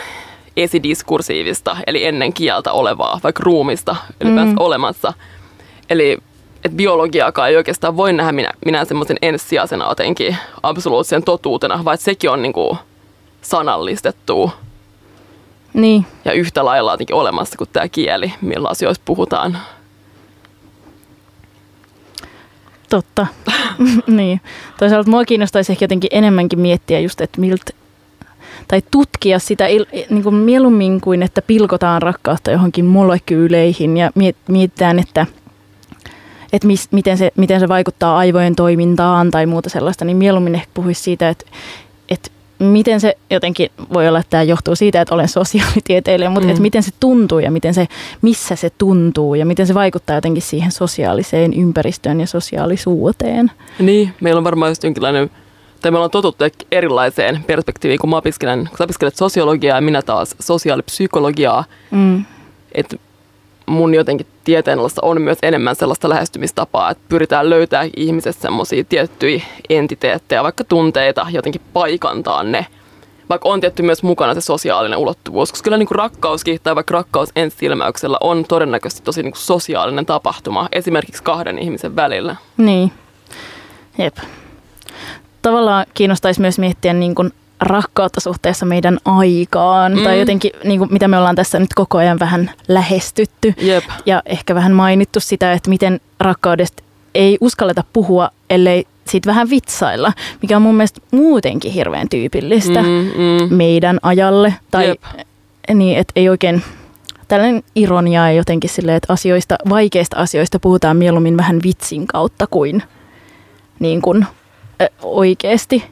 esidiskursiivista, 0.58 1.78
eli 1.88 2.06
ennen 2.06 2.34
kieltä 2.34 2.72
olevaa, 2.72 3.20
vaikka 3.24 3.44
ruumista 3.44 3.96
ylipäänsä 4.22 4.52
mm. 4.52 4.60
olemassa. 4.60 5.14
Eli 5.90 6.18
että 6.66 6.78
biologiaakaan 6.78 7.50
ei 7.50 7.58
oikeastaan 7.58 7.98
voi 7.98 8.14
nähdä 8.14 8.32
minä, 8.32 8.52
minä 8.66 8.86
semmoisen 8.86 9.18
ensisijaisena 9.22 9.90
jotenkin 9.90 10.38
absoluuttisen 10.64 11.24
totuutena, 11.24 11.86
vaan 11.86 11.98
sekin 11.98 12.30
on 12.30 12.42
niin 12.42 12.54
kuin 12.54 12.78
sanallistettu 13.42 14.52
Niin, 15.74 16.06
ja 16.26 16.32
yhtä 16.32 16.66
lailla 16.66 16.94
jotenkin 16.94 17.16
olemassa 17.16 17.58
kuin 17.58 17.70
tämä 17.74 17.88
kieli, 17.88 18.34
millä 18.42 18.70
asioista 18.70 19.02
puhutaan. 19.06 19.58
totta. 22.92 23.28
niin. 24.08 24.42
Toisaalta 24.80 25.10
mua 25.10 25.26
kiinnostaisi 25.26 25.72
ehkä 25.72 25.84
jotenkin 25.84 26.10
enemmänkin 26.14 26.60
miettiä 26.60 27.00
just, 27.00 27.22
että 27.22 27.42
miltä 27.42 27.74
tai 28.68 28.82
tutkia 28.92 29.40
sitä 29.40 29.68
il, 29.68 29.86
niin 30.10 30.24
kuin 30.24 30.36
mieluummin 30.36 31.02
kuin, 31.02 31.24
että 31.24 31.42
pilkotaan 31.42 32.02
rakkautta 32.02 32.52
johonkin 32.52 32.86
molekyyleihin 32.86 33.98
ja 33.98 34.12
miet, 34.16 34.36
mietitään, 34.48 35.00
että, 35.00 35.26
että 36.54 36.68
mis, 36.68 36.88
miten, 36.92 37.18
se, 37.18 37.32
miten 37.36 37.60
se 37.60 37.68
vaikuttaa 37.68 38.18
aivojen 38.18 38.56
toimintaan 38.56 39.32
tai 39.32 39.46
muuta 39.46 39.70
sellaista, 39.70 40.06
niin 40.06 40.18
mieluummin 40.18 40.56
ehkä 40.56 40.70
puhuisi 40.74 41.02
siitä, 41.04 41.30
että, 41.30 41.46
että 42.10 42.32
miten 42.60 43.02
se 43.02 43.18
jotenkin, 43.30 43.70
voi 43.94 44.08
olla, 44.08 44.20
että 44.20 44.30
tämä 44.30 44.44
johtuu 44.44 44.76
siitä, 44.76 45.02
että 45.02 45.16
olen 45.16 45.28
sosiaalitieteilijä, 45.28 46.30
mutta 46.30 46.46
Mm. 46.46 46.50
että 46.50 46.62
miten 46.62 46.84
se 46.84 46.92
tuntuu 47.00 47.40
ja 47.40 47.52
miten 47.52 47.74
se, 47.74 47.88
missä 48.22 48.56
se 48.56 48.70
tuntuu 48.78 49.36
ja 49.36 49.46
miten 49.46 49.68
se 49.68 49.74
vaikuttaa 49.74 50.16
jotenkin 50.16 50.44
siihen 50.44 50.72
sosiaaliseen 50.72 51.54
ympäristöön 51.54 52.20
ja 52.20 52.28
sosiaalisuuteen. 52.28 53.52
Niin, 53.80 54.14
meillä 54.22 54.38
on 54.38 54.44
varmaan 54.44 54.72
just 54.72 54.84
jonkinlainen, 54.84 55.30
tai 55.82 55.92
me 55.92 55.98
ollaan 55.98 56.12
totuttu 56.12 56.44
erilaiseen 56.72 57.44
perspektiiviin, 57.48 58.00
kun 58.00 58.10
mä 58.10 58.18
opiskelen, 58.18 58.68
kun 58.70 58.78
sä 58.78 58.84
opiskelet 58.84 59.16
sosiologiaa 59.16 59.78
ja 59.78 59.82
minä 59.82 60.02
taas 60.02 60.36
sosiaalipsykologiaa, 60.40 61.64
Mm. 61.92 62.26
että 62.72 62.98
mun 63.66 63.94
jotenkin 63.94 64.28
tieteenalassa 64.44 65.02
on 65.06 65.22
myös 65.22 65.38
enemmän 65.44 65.76
sellaista 65.76 66.10
lähestymistapaa, 66.10 66.92
että 66.92 67.04
pyritään 67.10 67.50
löytää 67.50 67.86
ihmisessä 67.98 68.42
semmoisia 68.42 68.84
tiettyjä 68.84 69.44
entiteettejä, 69.70 70.44
vaikka 70.44 70.64
tunteita, 70.64 71.28
jotenkin 71.32 71.62
paikantaa 71.74 72.44
ne. 72.44 72.66
Vaikka 73.30 73.50
on 73.50 73.62
tietty 73.62 73.84
myös 73.84 74.04
mukana 74.04 74.34
se 74.34 74.42
sosiaalinen 74.42 75.00
ulottuvuus, 75.00 75.52
koska 75.52 75.64
kyllä 75.64 75.78
niin 75.78 75.88
kuin 75.88 75.96
rakkauskin 75.96 76.60
tai 76.64 76.76
vaikka 76.76 76.94
rakkaus 76.94 77.30
ensisilmäyksellä 77.36 78.18
on 78.22 78.46
todennäköisesti 78.48 79.04
tosi 79.04 79.24
niin 79.24 79.32
kuin 79.32 79.42
sosiaalinen 79.42 80.06
tapahtuma, 80.06 80.70
esimerkiksi 80.72 81.24
kahden 81.24 81.60
ihmisen 81.60 81.96
välillä. 81.96 82.36
Niin, 82.58 82.92
jep. 83.98 84.18
Tavallaan 85.42 85.86
kiinnostaisi 85.94 86.42
myös 86.42 86.60
miettiä 86.60 86.94
niin 86.94 87.16
kuin 87.16 87.34
rakkautta 87.62 88.20
suhteessa 88.20 88.66
meidän 88.66 88.98
aikaan, 89.06 89.98
mm. 89.98 90.04
tai 90.04 90.20
jotenkin 90.20 90.52
niin 90.64 90.80
kuin, 90.80 90.94
mitä 90.94 91.08
me 91.08 91.18
ollaan 91.18 91.36
tässä 91.36 91.60
nyt 91.60 91.74
koko 91.76 91.98
ajan 91.98 92.20
vähän 92.20 92.52
lähestytty, 92.68 93.54
Jep. 93.58 93.84
ja 94.06 94.22
ehkä 94.26 94.56
vähän 94.56 94.72
mainittu 94.72 95.20
sitä, 95.20 95.54
että 95.54 95.70
miten 95.70 96.02
rakkaudesta 96.20 96.84
ei 97.16 97.38
uskalleta 97.42 97.84
puhua, 97.94 98.30
ellei 98.50 98.86
siitä 99.08 99.30
vähän 99.30 99.50
vitsailla, 99.50 100.14
mikä 100.42 100.56
on 100.56 100.62
mun 100.62 100.76
mielestä 100.76 101.02
muutenkin 101.12 101.72
hirveän 101.72 102.10
tyypillistä 102.10 102.82
mm. 102.82 102.88
Mm, 102.88 103.56
meidän 103.56 104.00
ajalle, 104.02 104.56
tai 104.72 104.88
Jep. 104.88 105.02
niin, 105.74 105.98
että 105.98 106.12
ei 106.16 106.30
oikein 106.30 106.64
tällainen 107.28 107.64
ironia 107.76 108.30
ei 108.30 108.38
jotenkin 108.38 108.70
silleen, 108.70 108.98
että 108.98 109.14
asioista, 109.14 109.56
vaikeista 109.70 110.18
asioista 110.18 110.60
puhutaan 110.60 110.98
mieluummin 110.98 111.38
vähän 111.38 111.60
vitsin 111.64 112.08
kautta 112.08 112.48
kuin, 112.48 112.84
niin 113.80 114.02
kuin 114.02 114.26
oikeasti. 115.02 115.84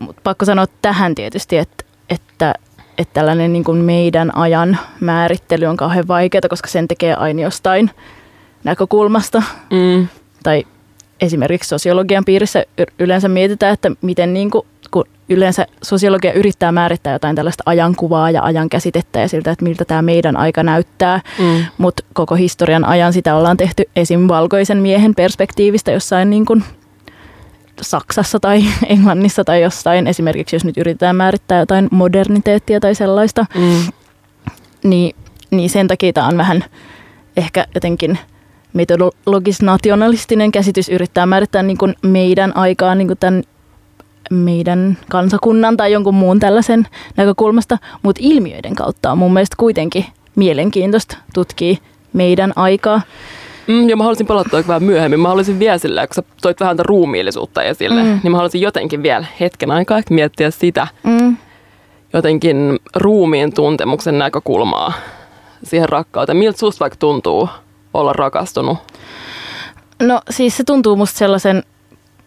Mut 0.00 0.16
pakko 0.22 0.44
sanoa 0.44 0.66
tähän 0.82 1.14
tietysti, 1.14 1.58
että, 1.58 1.84
että, 2.10 2.54
että 2.98 3.14
tällainen 3.14 3.52
niin 3.52 3.64
kuin 3.64 3.78
meidän 3.78 4.36
ajan 4.36 4.78
määrittely 5.00 5.66
on 5.66 5.76
kauhean 5.76 6.08
vaikeaa, 6.08 6.48
koska 6.48 6.68
sen 6.68 6.88
tekee 6.88 7.14
aina 7.14 7.42
jostain 7.42 7.90
näkökulmasta. 8.64 9.42
Mm. 9.70 10.08
Tai 10.42 10.64
esimerkiksi 11.20 11.68
sosiologian 11.68 12.24
piirissä 12.24 12.64
yleensä 12.98 13.28
mietitään, 13.28 13.72
että 13.72 13.90
miten 14.02 14.34
niin 14.34 14.50
kuin, 14.50 14.66
kun 14.90 15.04
yleensä 15.28 15.66
sosiologia 15.82 16.32
yrittää 16.32 16.72
määrittää 16.72 17.12
jotain 17.12 17.36
tällaista 17.36 17.62
ajankuvaa 17.66 18.30
ja 18.30 18.42
ajan 18.42 18.68
käsitettä 18.68 19.20
ja 19.20 19.28
siltä, 19.28 19.50
että 19.50 19.64
miltä 19.64 19.84
tämä 19.84 20.02
meidän 20.02 20.36
aika 20.36 20.62
näyttää, 20.62 21.20
Mm. 21.38 21.64
mutta 21.78 22.04
koko 22.12 22.34
historian 22.34 22.84
ajan 22.84 23.12
sitä 23.12 23.34
ollaan 23.36 23.56
tehty 23.56 23.84
esim. 23.96 24.28
valkoisen 24.28 24.78
miehen 24.78 25.14
perspektiivistä 25.14 25.92
jossain 25.92 26.30
niin 26.30 26.44
kuin 26.46 26.64
Saksassa 27.80 28.40
tai 28.40 28.64
Englannissa 28.88 29.44
tai 29.44 29.62
jossain. 29.62 30.06
Esimerkiksi 30.06 30.56
jos 30.56 30.64
nyt 30.64 30.76
yritetään 30.76 31.16
määrittää 31.16 31.58
jotain 31.60 31.88
moderniteettia 31.90 32.80
tai 32.80 32.94
sellaista, 32.94 33.46
Mm. 33.54 33.92
niin, 34.84 35.16
niin 35.50 35.70
sen 35.70 35.88
takia 35.88 36.12
tämä 36.12 36.26
on 36.26 36.36
vähän 36.36 36.64
ehkä 37.36 37.66
jotenkin 37.74 38.18
metodologis-nationalistinen 38.72 40.52
käsitys 40.52 40.88
yrittää 40.88 41.26
määrittää 41.26 41.62
niin 41.62 41.78
kuin 41.78 41.94
meidän 42.02 42.56
aikaa 42.56 42.94
niin 42.94 43.06
kuin 43.06 43.18
tämän 43.18 43.42
meidän 44.30 44.98
kansakunnan 45.10 45.76
tai 45.76 45.92
jonkun 45.92 46.14
muun 46.14 46.40
tällaisen 46.40 46.86
näkökulmasta, 47.16 47.78
mutta 48.02 48.20
ilmiöiden 48.24 48.74
kautta 48.74 49.12
on 49.12 49.18
mun 49.18 49.32
mielestä 49.32 49.54
kuitenkin 49.58 50.04
mielenkiintoista 50.36 51.16
tutkia 51.34 51.76
meidän 52.12 52.52
aikaa. 52.56 53.00
Mm, 53.66 53.88
ja 53.88 53.96
mä 53.96 54.02
haluaisin 54.04 54.26
palata 54.26 54.62
vähän 54.68 54.82
myöhemmin. 54.84 55.20
Mä 55.20 55.28
haluaisin 55.28 55.58
vielä 55.58 55.78
sillä, 55.78 56.06
kun 56.06 56.14
sä 56.14 56.22
toit 56.42 56.60
vähän 56.60 56.76
tätä 56.76 56.86
ruumiillisuutta 56.86 57.62
esille, 57.62 58.02
Mm. 58.02 58.20
niin 58.22 58.30
mä 58.30 58.36
haluaisin 58.36 58.60
jotenkin 58.60 59.02
vielä 59.02 59.26
hetken 59.40 59.70
aikaa 59.70 60.00
miettiä 60.10 60.50
sitä 60.50 60.86
Mm. 61.02 61.36
jotenkin 62.12 62.78
ruumiin 62.96 63.54
tuntemuksen 63.54 64.18
näkökulmaa 64.18 64.92
siihen 65.64 65.88
rakkauteen. 65.88 66.38
Miltä 66.38 66.58
susta 66.58 66.80
vaikka 66.80 66.96
tuntuu 66.98 67.48
olla 67.94 68.12
rakastunut? 68.12 68.78
No 70.02 70.20
siis 70.30 70.56
se 70.56 70.64
tuntuu 70.64 70.96
musta 70.96 71.18
sellaisen 71.18 71.62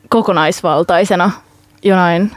kokonaisvaltaisena 0.10 1.32
jonain 1.84 2.32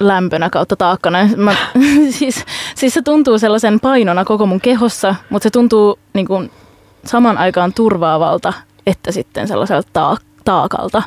lämpönä 0.00 0.50
kautta 0.50 0.76
taakkana. 0.76 1.28
Mä, 1.36 1.54
siis, 2.18 2.44
siis 2.74 2.94
se 2.94 3.02
tuntuu 3.02 3.38
sellaisen 3.38 3.80
painona 3.80 4.24
koko 4.24 4.46
mun 4.46 4.60
kehossa, 4.60 5.14
mutta 5.30 5.42
se 5.46 5.50
tuntuu 5.50 5.98
niin 6.14 6.26
kuin 6.26 6.50
saman 7.04 7.38
aikaan 7.38 7.72
turvaavalta, 7.74 8.52
että 8.86 9.12
sitten 9.12 9.48
sellaiselta 9.48 9.88
taak- 9.92 10.42
taakalta. 10.44 11.02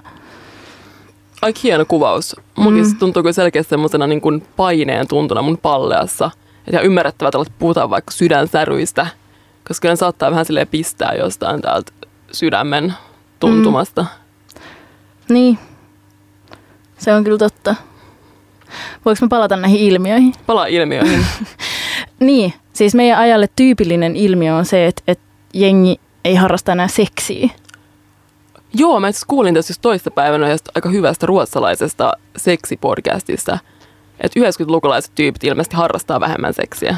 Aika 1.41 1.59
hieno 1.63 1.85
kuvaus. 1.85 2.35
Mulla 2.57 2.77
Mm. 2.77 2.87
mm. 2.87 2.95
tuntuu 2.99 3.23
kyllä 3.23 3.33
selkeästi 3.33 3.69
semmoisena 3.69 4.07
niin 4.07 4.21
kuin 4.21 4.43
paineen 4.55 5.07
tuntuna 5.07 5.41
mun 5.41 5.57
palleassa. 5.57 6.31
Ihan 6.71 6.85
ymmärrettävää, 6.85 7.29
että 7.41 7.53
puhutaan 7.59 7.89
vaikka 7.89 8.11
sydänsäryistä, 8.11 9.07
koska 9.67 9.87
ne 9.87 9.95
saattaa 9.95 10.31
vähän 10.31 10.45
silleen 10.45 10.67
pistää 10.67 11.13
jostain 11.13 11.61
täältä 11.61 11.91
sydämen 12.31 12.93
tuntumasta. 13.39 14.01
Mm. 14.01 15.33
Niin, 15.33 15.59
se 16.97 17.13
on 17.13 17.23
kyllä 17.23 17.37
totta. 17.37 17.75
Voinko 19.05 19.25
mä 19.25 19.27
palata 19.29 19.55
näihin 19.55 19.79
ilmiöihin? 19.79 20.33
Palaa 20.45 20.65
ilmiöihin. 20.65 21.25
Niin, 22.19 22.53
siis 22.73 22.95
meidän 22.95 23.19
ajalle 23.19 23.49
tyypillinen 23.55 24.15
ilmiö 24.15 24.55
on 24.55 24.65
se, 24.65 24.85
että, 24.87 25.01
että 25.07 25.24
jengi 25.55 25.99
ei 26.25 26.35
harrasta 26.35 26.71
enää 26.71 26.87
seksiä. 26.87 27.49
Joo, 28.73 28.99
mä 28.99 29.07
kuulin 29.27 29.53
tässä 29.53 29.71
just 29.71 29.81
toista 29.81 30.11
päivänä 30.11 30.49
josta 30.49 30.71
aika 30.75 30.89
hyvästä 30.89 31.25
ruotsalaisesta 31.25 32.13
seksipodcastista, 32.37 33.57
että 34.21 34.39
90-lukulaiset 34.39 35.11
tyypit 35.15 35.43
ilmeisesti 35.43 35.75
harrastaa 35.75 36.19
vähemmän 36.19 36.53
seksiä. 36.53 36.95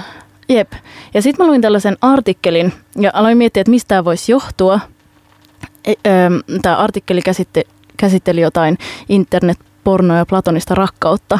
Jep. 0.49 0.71
Ja 1.13 1.21
sitten 1.21 1.45
mä 1.45 1.49
luin 1.49 1.61
tällaisen 1.61 1.97
artikkelin 2.01 2.73
ja 2.99 3.11
aloin 3.13 3.37
miettiä, 3.37 3.61
että 3.61 3.71
mistä 3.71 3.87
tämä 3.87 4.05
voisi 4.05 4.31
johtua. 4.31 4.79
Tämä 6.61 6.77
artikkeli 6.77 7.21
käsitte, 7.21 7.63
käsitteli 7.97 8.41
jotain 8.41 8.77
internetpornoa 9.09 10.17
ja 10.17 10.25
platonista 10.25 10.75
rakkautta. 10.75 11.39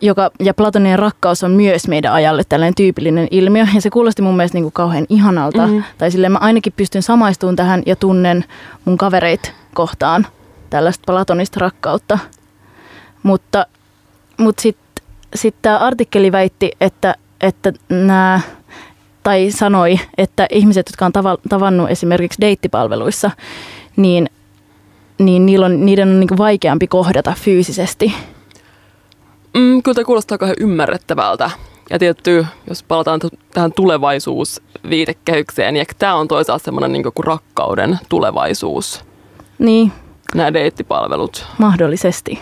Joka, 0.00 0.30
ja 0.40 0.54
platoninen 0.54 0.98
rakkaus 0.98 1.44
on 1.44 1.50
myös 1.50 1.88
meidän 1.88 2.12
ajalle 2.12 2.42
tällainen 2.48 2.74
tyypillinen 2.74 3.28
ilmiö. 3.30 3.66
Ja 3.74 3.80
se 3.80 3.90
kuulosti 3.90 4.22
mun 4.22 4.36
mielestä 4.36 4.56
niin 4.56 4.64
kuin 4.64 4.72
kauhean 4.72 5.06
ihanalta. 5.08 5.66
Mhm. 5.66 5.78
Tai 5.98 6.10
silleen 6.10 6.32
mä 6.32 6.38
ainakin 6.38 6.72
pystyn 6.76 7.02
samaistumaan 7.02 7.56
tähän 7.56 7.82
ja 7.86 7.96
tunnen 7.96 8.44
mun 8.84 8.98
kavereit 8.98 9.52
kohtaan 9.74 10.26
tällaista 10.70 11.02
platonista 11.06 11.60
rakkautta. 11.60 12.18
Mutta, 13.22 13.66
mutta 14.38 14.62
sitten 14.62 15.04
sit 15.34 15.54
tämä 15.62 15.78
artikkeli 15.78 16.32
väitti, 16.32 16.72
että, 16.80 17.14
että 17.40 17.72
nämä, 17.88 18.40
tai 19.22 19.50
sanoi, 19.50 20.00
että 20.18 20.46
ihmiset, 20.50 20.86
jotka 20.88 21.06
on 21.06 21.12
tava, 21.12 21.38
tavannut 21.48 21.90
esimerkiksi 21.90 22.40
deittipalveluissa, 22.40 23.30
niin, 23.96 24.30
niin 25.18 25.46
niillä 25.46 25.66
on, 25.66 25.86
niiden 25.86 26.08
on 26.08 26.20
niin 26.20 26.38
vaikeampi 26.38 26.86
kohdata 26.86 27.34
fyysisesti. 27.38 28.14
Mm, 29.54 29.82
kyllä 29.82 29.94
tämä 29.94 30.04
kuulostaa 30.04 30.38
kauhean 30.38 30.56
ymmärrettävältä. 30.60 31.50
Ja 31.90 31.98
tietty, 31.98 32.46
jos 32.68 32.82
palataan 32.82 33.20
t- 33.20 33.38
tähän 33.54 33.72
tulevaisuusviitekehykseen, 33.72 35.74
niin 35.74 35.86
tämä 35.98 36.14
on 36.14 36.28
toisaalta 36.28 36.64
semmoinen 36.64 36.92
niin 36.92 37.02
kuin 37.02 37.12
rakkauden 37.24 37.98
tulevaisuus, 38.08 39.04
Niin, 39.58 39.92
nämä 40.34 40.52
deittipalvelut. 40.52 41.46
mahdollisesti. 41.58 42.40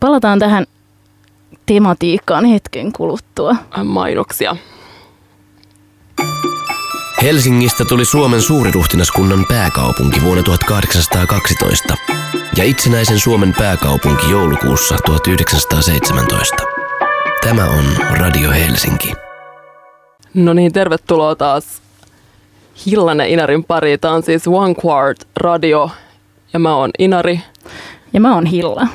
Palataan 0.00 0.38
tähän 0.38 0.66
tematiikkaan 1.66 2.44
hetken 2.44 2.92
kuluttua. 2.92 3.56
Mainoksia. 3.84 4.56
Helsingistä 7.22 7.84
tuli 7.84 8.04
Suomen 8.04 8.42
suuriruhtinaskunnan 8.42 9.46
pääkaupunki 9.48 10.22
vuonna 10.22 10.42
1812 10.42 11.94
ja 12.56 12.64
itsenäisen 12.64 13.20
Suomen 13.20 13.54
pääkaupunki 13.58 14.30
joulukuussa 14.30 14.96
1917. 15.06 16.56
Tämä 17.44 17.64
on 17.64 17.84
Radio 18.10 18.50
Helsinki. 18.50 19.12
No 20.34 20.52
niin, 20.52 20.72
tervetuloa 20.72 21.34
taas 21.34 21.82
Hillanen 22.86 23.28
Inarin 23.28 23.64
pari. 23.64 23.98
Tämä 23.98 24.14
on 24.14 24.22
siis 24.22 24.48
One 24.48 24.74
Quart 24.86 25.28
Radio 25.36 25.90
ja 26.52 26.58
mä 26.58 26.74
oon 26.74 26.90
Inari. 26.98 27.40
Ja 28.12 28.20
mä 28.20 28.34
oon 28.34 28.46
Hilla. 28.46 28.86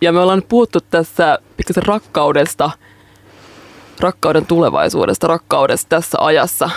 Ja 0.00 0.12
me 0.12 0.20
ollaan 0.20 0.42
puhuttu 0.48 0.78
tässä 0.80 1.38
pikkasen 1.56 1.86
rakkaudesta, 1.86 2.70
rakkauden 4.00 4.46
tulevaisuudesta, 4.46 5.26
rakkaudesta 5.26 5.88
tässä 5.88 6.18
ajassa. 6.20 6.70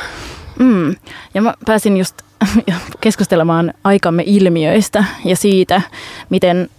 Mm. 0.60 0.96
Ja 1.34 1.42
mä 1.42 1.54
pääsin 1.66 1.98
just 1.98 2.22
keskustelemaan 3.02 3.74
aikamme 3.84 4.24
ilmiöistä 4.26 5.04
ja 5.26 5.36
siitä, 5.36 5.82
miten 6.30 6.70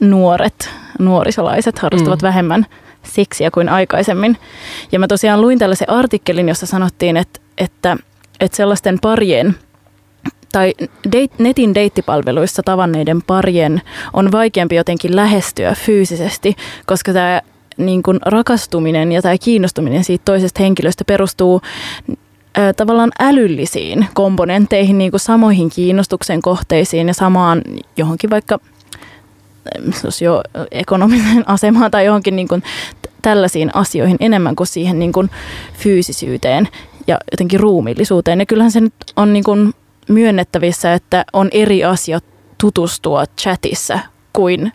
nuoret, 0.00 0.70
nuorisolaiset 0.98 1.78
harrastavat 1.78 2.22
mm. 2.22 2.26
vähemmän 2.26 2.66
seksiä 3.02 3.50
kuin 3.50 3.68
aikaisemmin. 3.68 4.38
Ja 4.92 4.98
mä 4.98 5.06
tosiaan 5.06 5.40
luin 5.40 5.58
tällaisen 5.58 5.90
artikkelin, 5.90 6.48
jossa 6.48 6.66
sanottiin, 6.66 7.16
että, 7.16 7.40
että, 7.58 7.96
että 8.40 8.56
sellaisten 8.56 8.98
parien 9.02 9.54
tai 10.52 10.74
date, 11.06 11.34
netin 11.38 11.74
deittipalveluissa 11.74 12.62
tavanneiden 12.62 13.22
parien 13.22 13.82
on 14.12 14.32
vaikeampi 14.32 14.76
jotenkin 14.76 15.16
lähestyä 15.16 15.74
fyysisesti, 15.74 16.56
koska 16.86 17.12
tämä 17.12 17.40
niin 17.76 18.02
kuin 18.02 18.18
rakastuminen 18.26 19.12
ja 19.12 19.22
tämä 19.22 19.38
kiinnostuminen 19.38 20.04
siitä 20.04 20.22
toisesta 20.24 20.62
henkilöstä 20.62 21.04
perustuu 21.04 21.60
tavallaan 22.76 23.12
älyllisiin 23.20 24.06
komponentteihin, 24.14 24.98
niin 24.98 25.10
kuin 25.10 25.20
samoihin 25.20 25.70
kiinnostuksen 25.70 26.42
kohteisiin 26.42 27.08
ja 27.08 27.14
samaan 27.14 27.62
johonkin 27.96 28.30
vaikka 28.30 28.58
jo 30.24 30.42
ekonomisen 30.70 31.48
asemaan 31.48 31.90
tai 31.90 32.04
johonkin 32.04 32.36
niin 32.36 32.48
kuin 32.48 32.62
tällaisiin 33.22 33.70
asioihin 33.74 34.16
enemmän 34.20 34.56
kuin 34.56 34.66
siihen 34.66 34.98
niin 34.98 35.12
kuin 35.12 35.30
fyysisyyteen 35.74 36.68
ja 37.06 37.18
jotenkin 37.32 37.60
ruumillisuuteen. 37.60 38.40
Ja 38.40 38.46
kyllähän 38.46 38.72
se 38.72 38.80
nyt 38.80 38.94
on 39.16 39.32
niin 39.32 39.44
kuin 39.44 39.74
myönnettävissä, 40.08 40.92
että 40.92 41.24
on 41.32 41.48
eri 41.52 41.84
asia 41.84 42.20
tutustua 42.58 43.24
chatissa 43.40 43.98
kuin 44.32 44.72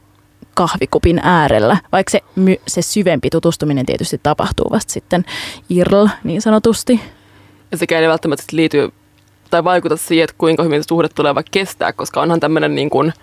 kahvikupin 0.53 1.19
äärellä, 1.23 1.77
vaikka 1.91 2.11
se, 2.11 2.21
se 2.67 2.81
syvempi 2.81 3.29
tutustuminen 3.29 3.85
tietysti 3.85 4.19
tapahtuu 4.23 4.67
vasta 4.71 4.93
sitten 4.93 5.25
IRL 5.69 6.07
niin 6.23 6.41
sanotusti. 6.41 6.99
Sekä 7.75 7.99
ei 7.99 8.07
välttämättä 8.07 8.43
liity 8.51 8.91
tai 9.49 9.63
vaikuta 9.63 9.97
siihen, 9.97 10.23
että 10.23 10.35
kuinka 10.37 10.63
hyvin 10.63 10.83
se 10.83 10.87
suhde 10.87 11.07
tulee 11.15 11.35
vaikka 11.35 11.49
kestää, 11.51 11.93
koska 11.93 12.21
onhan 12.21 12.39
tämmöinen 12.39 12.75
niin, 12.75 12.89
kuin, 12.89 13.13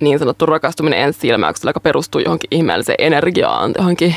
niin 0.00 0.18
sanottu 0.18 0.46
rakastuminen 0.46 0.98
ensi 0.98 1.20
silmäyksellä, 1.20 1.68
joka 1.68 1.80
perustuu 1.80 2.20
johonkin 2.20 2.48
ihmeelliseen 2.50 2.96
energiaan, 2.98 3.72
johonkin 3.78 4.14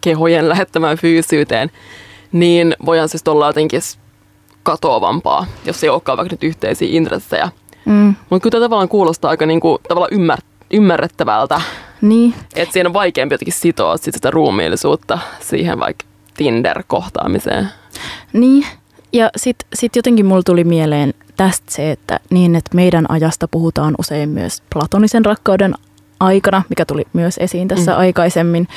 kehojen 0.00 0.48
lähettämään 0.48 0.98
fyysyyteen, 0.98 1.70
niin 2.32 2.76
voidaan 2.86 3.08
siis 3.08 3.22
olla 3.28 3.46
jotenkin 3.46 3.80
katoavampaa, 4.62 5.46
jos 5.64 5.84
ei 5.84 5.90
olekaan 5.90 6.18
vaikka 6.18 6.32
nyt 6.32 6.42
yhteisiä 6.42 6.88
intressejä. 6.90 7.48
Mm. 7.84 8.14
Mutta 8.30 8.42
kyllä 8.42 8.50
tämä 8.50 8.64
tavallaan 8.64 8.88
kuulostaa 8.88 9.30
aika 9.30 9.46
niinku, 9.46 9.80
tavallaan 9.88 10.14
ymmär, 10.14 10.38
ymmärrettävältä. 10.70 11.60
Niin. 12.00 12.34
Että 12.54 12.72
siinä 12.72 12.88
on 12.88 12.94
vaikeampi 12.94 13.34
jotenkin 13.34 13.54
sitoa 13.54 13.96
sit 13.96 14.14
sitä 14.14 14.30
ruumiillisuutta 14.30 15.18
siihen 15.40 15.80
vaikka 15.80 16.04
Tinder-kohtaamiseen. 16.34 17.68
Niin, 18.32 18.66
ja 19.12 19.30
sitten 19.36 19.68
sit 19.74 19.96
jotenkin 19.96 20.26
mulla 20.26 20.42
tuli 20.42 20.64
mieleen 20.64 21.14
tästä 21.36 21.72
se, 21.72 21.90
että 21.90 22.20
niin, 22.30 22.54
että 22.56 22.74
meidän 22.74 23.10
ajasta 23.10 23.48
puhutaan 23.48 23.94
usein 23.98 24.28
myös 24.28 24.62
platonisen 24.72 25.24
rakkauden 25.24 25.74
aikana, 26.20 26.62
mikä 26.68 26.84
tuli 26.84 27.04
myös 27.12 27.38
esiin 27.38 27.68
tässä 27.68 27.92
mm. 27.92 27.98
aikaisemmin. 27.98 28.68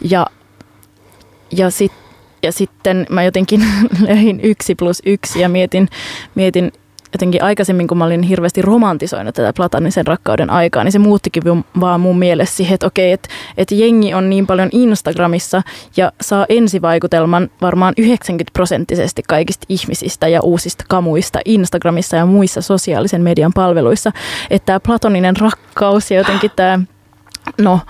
Ja, 0.00 0.26
ja 1.50 1.70
sitten 1.70 2.06
ja 2.42 2.52
sitten 2.52 3.06
mä 3.10 3.22
jotenkin 3.22 3.64
löin 4.08 4.40
yksi 4.42 4.74
plus 4.74 5.02
yksi 5.06 5.40
ja 5.40 5.48
mietin, 5.48 5.88
mietin 6.34 6.72
jotenkin 7.12 7.42
aikaisemmin, 7.42 7.88
kun 7.88 7.98
mä 7.98 8.04
olin 8.04 8.22
hirveästi 8.22 8.62
romantisoinut 8.62 9.34
tätä 9.34 9.52
platonisen 9.56 10.06
rakkauden 10.06 10.50
aikaa, 10.50 10.84
niin 10.84 10.92
se 10.92 10.98
muuttikin 10.98 11.42
vaan 11.80 12.00
mun 12.00 12.18
mielessä 12.18 12.56
siihen, 12.56 12.74
että 12.74 12.86
okei, 12.86 13.12
että, 13.12 13.28
että 13.56 13.74
jengi 13.74 14.14
on 14.14 14.30
niin 14.30 14.46
paljon 14.46 14.68
Instagramissa 14.72 15.62
ja 15.96 16.12
saa 16.20 16.46
ensivaikutelman 16.48 17.50
varmaan 17.62 17.94
90 17.98 18.52
prosenttisesti 18.52 19.22
kaikista 19.28 19.66
ihmisistä 19.68 20.28
ja 20.28 20.40
uusista 20.42 20.84
kamuista 20.88 21.38
Instagramissa 21.44 22.16
ja 22.16 22.26
muissa 22.26 22.60
sosiaalisen 22.60 23.22
median 23.22 23.52
palveluissa, 23.54 24.12
että 24.50 24.66
tämä 24.66 24.80
platoninen 24.80 25.36
rakkaus 25.36 26.10
ja 26.10 26.16
jotenkin 26.16 26.50
tämä 26.56 26.78
no, 27.58 27.80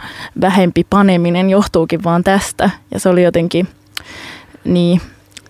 vähempi 0.40 0.86
paneminen 0.90 1.50
johtuukin 1.50 2.04
vaan 2.04 2.24
tästä 2.24 2.70
ja 2.94 3.00
se 3.00 3.08
oli 3.08 3.22
jotenkin 3.22 3.68
niin 4.64 5.00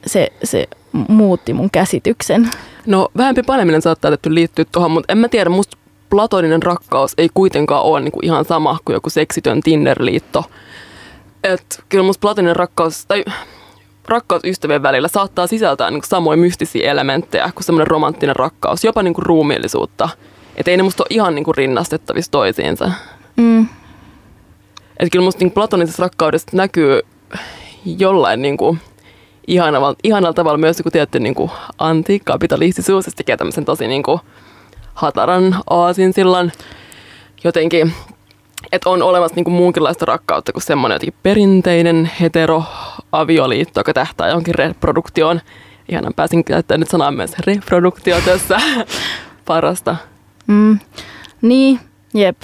se, 0.07 0.33
se 0.44 0.68
muutti 1.09 1.52
mun 1.52 1.70
käsityksen. 1.70 2.50
No 2.87 3.09
vähempi 3.16 3.42
paneminen 3.42 3.83
saattaa 3.83 4.11
tietty 4.11 4.35
liittyä 4.35 4.64
tuohon, 4.72 4.90
mutta 4.90 5.12
en 5.12 5.18
mä 5.18 5.29
tiedä, 5.29 5.51
musta 5.51 5.77
platoninen 6.11 6.62
rakkaus 6.62 7.14
ei 7.18 7.29
kuitenkaan 7.35 7.83
ole 7.83 8.01
niinku 8.01 8.20
ihan 8.22 8.44
sama 8.44 8.79
kuin 8.85 8.94
joku 8.94 9.11
seksitön 9.11 9.61
Tinder-liitto. 9.61 10.44
Et 11.44 11.85
kyllä 11.88 12.05
musta 12.05 12.20
platoninen 12.20 12.57
rakkaus, 12.57 13.07
tai 13.07 13.25
rakkaus 14.09 14.44
ystävien 14.44 14.83
välillä 14.83 15.09
saattaa 15.09 15.46
sisältää 15.46 15.90
niinku 15.90 16.07
samoja 16.07 16.37
mystisiä 16.37 16.90
elementtejä 16.90 17.51
kuin 17.55 17.64
semmoinen 17.64 17.87
romanttinen 17.87 18.37
rakkaus, 18.37 18.85
jopa 18.85 19.03
niinku 19.03 19.20
ruumiillisuutta. 19.20 20.09
Että 20.57 20.70
ei 20.70 20.77
ne 20.77 20.83
musta 20.83 21.03
ole 21.03 21.09
ihan 21.11 21.35
niinku 21.35 21.53
rinnastettavissa 21.53 22.31
toisiinsa. 22.31 22.90
Mm. 23.37 23.66
Et 24.99 25.09
kyllä 25.12 25.25
musta 25.25 25.40
niinku 25.40 25.55
platonisessa 25.55 26.03
rakkaudessa 26.03 26.49
näkyy 26.53 27.01
jollain 27.85 28.42
niinku, 28.42 28.77
ihanalla, 29.46 29.94
ihanalla 30.04 30.35
tavalla 30.35 30.59
myös 30.59 30.78
joku 30.78 30.90
tietty 30.90 31.20
niin 31.20 31.35
kuin 31.35 31.50
antikapitalistisisuus, 31.78 33.04
se 33.04 33.11
tekee 33.16 33.37
tämmöisen 33.37 33.64
tosi 33.64 33.88
niin 33.88 34.02
kuin 34.02 34.20
hataran 34.94 35.56
aasin 35.70 36.12
sillan 36.12 36.52
jotenkin, 37.44 37.92
että 38.72 38.90
on 38.90 39.02
olemassa 39.02 39.37
niin 39.37 39.44
kuin 39.44 39.54
muunkinlaista 39.54 40.06
rakkautta 40.06 40.52
kuin 40.52 40.62
semmoinen 40.62 40.94
jotenkin 40.94 41.20
perinteinen 41.22 42.11
hetero-avioliitto, 42.20 43.80
joka 43.80 43.94
tähtää 43.94 44.28
johonkin 44.28 44.54
reproduktioon. 44.54 45.40
Ihanan 45.88 46.14
pääsin 46.14 46.44
käyttämään 46.44 46.80
nyt 46.80 46.90
sanaa 46.90 47.11
myös 47.11 47.38
reproduktio 47.38 48.20
tässä 48.20 48.61
parasta. 49.46 49.96
Mm, 50.46 50.78
niin, 51.42 51.80
jep. 52.14 52.42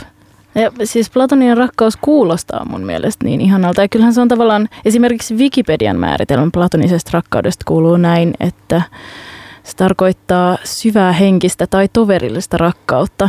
Ja 0.55 0.71
siis 0.85 1.11
platoninen 1.11 1.57
rakkaus 1.57 1.97
kuulostaa 1.97 2.65
mun 2.65 2.87
mielestä 2.87 3.25
niin 3.25 3.41
ihanalta. 3.41 3.83
Ja 3.83 3.89
kyllähän 3.89 4.15
se 4.15 4.21
on 4.21 4.29
tavallaan, 4.29 4.69
esimerkiksi 4.85 5.35
Wikipedian 5.35 5.97
määritelmä 5.97 6.51
platonisesta 6.53 7.11
rakkaudesta 7.13 7.65
kuuluu 7.69 7.97
näin, 7.97 8.35
että 8.41 8.83
se 9.63 9.77
tarkoittaa 9.77 10.59
syvää 10.65 11.13
henkistä 11.13 11.67
tai 11.67 11.89
toverillista 11.93 12.57
rakkautta. 12.57 13.29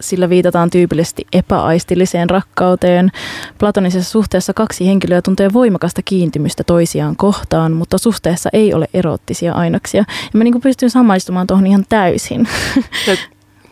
Sillä 0.00 0.28
viitataan 0.28 0.70
tyypillisesti 0.70 1.26
epäaistilliseen 1.32 2.30
rakkauteen. 2.30 3.10
Platonisessa 3.58 4.10
suhteessa 4.10 4.54
kaksi 4.54 4.86
henkilöä 4.86 5.22
tuntee 5.22 5.52
voimakasta 5.52 6.02
kiintymystä 6.04 6.64
toisiaan 6.64 7.16
kohtaan, 7.16 7.72
mutta 7.72 7.98
suhteessa 7.98 8.50
ei 8.52 8.74
ole 8.74 8.88
eroottisia 8.94 9.52
ainoksia. 9.52 10.04
Ja 10.32 10.38
mä 10.38 10.44
niin 10.44 10.60
pystyn 10.60 10.90
samaistumaan 10.90 11.46
tuohon 11.46 11.66
ihan 11.66 11.84
täysin. 11.88 12.48
Ja 13.06 13.16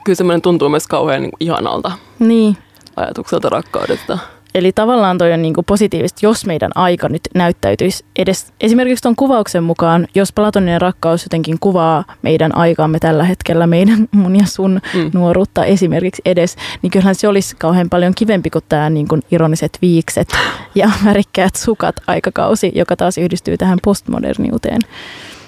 kyllä 0.05 0.16
semmoinen 0.16 0.42
tuntuu 0.42 0.68
myös 0.68 0.87
kauhean 0.87 1.22
niin 1.22 1.33
ihanalta. 1.40 1.92
Niin 2.18 2.57
ajatukselta 3.00 3.48
rakkaudesta. 3.48 4.18
Eli 4.54 4.72
tavallaan 4.72 5.18
toi 5.18 5.32
on 5.32 5.42
niin 5.42 5.54
kuin 5.54 5.64
positiivista, 5.64 6.18
jos 6.22 6.46
meidän 6.46 6.70
aika 6.74 7.08
nyt 7.08 7.22
näyttäytyisi 7.34 8.04
edes, 8.16 8.52
esimerkiksi 8.60 9.02
tuon 9.02 9.16
kuvauksen 9.16 9.64
mukaan, 9.64 10.08
jos 10.14 10.32
platoninen 10.32 10.80
rakkaus 10.80 11.24
jotenkin 11.24 11.56
kuvaa 11.60 12.04
meidän 12.22 12.56
aikaamme 12.56 12.98
tällä 12.98 13.24
hetkellä, 13.24 13.66
meidän 13.66 14.08
mun 14.12 14.36
ja 14.36 14.46
sun 14.46 14.80
mm. 14.94 15.10
nuoruutta 15.14 15.64
esimerkiksi 15.64 16.22
edes, 16.24 16.56
niin 16.82 16.90
kyllähän 16.90 17.14
se 17.14 17.28
olisi 17.28 17.56
kauhean 17.58 17.90
paljon 17.90 18.14
kivempi 18.14 18.50
kuin 18.50 18.64
tämä 18.68 18.90
niin 18.90 19.08
kuin 19.08 19.22
ironiset 19.30 19.78
viikset 19.82 20.28
ja 20.74 20.90
värikkäät 21.04 21.56
sukat 21.56 21.96
aikakausi, 22.06 22.72
joka 22.74 22.96
taas 22.96 23.18
yhdistyy 23.18 23.56
tähän 23.56 23.78
postmoderniuteen. 23.84 24.80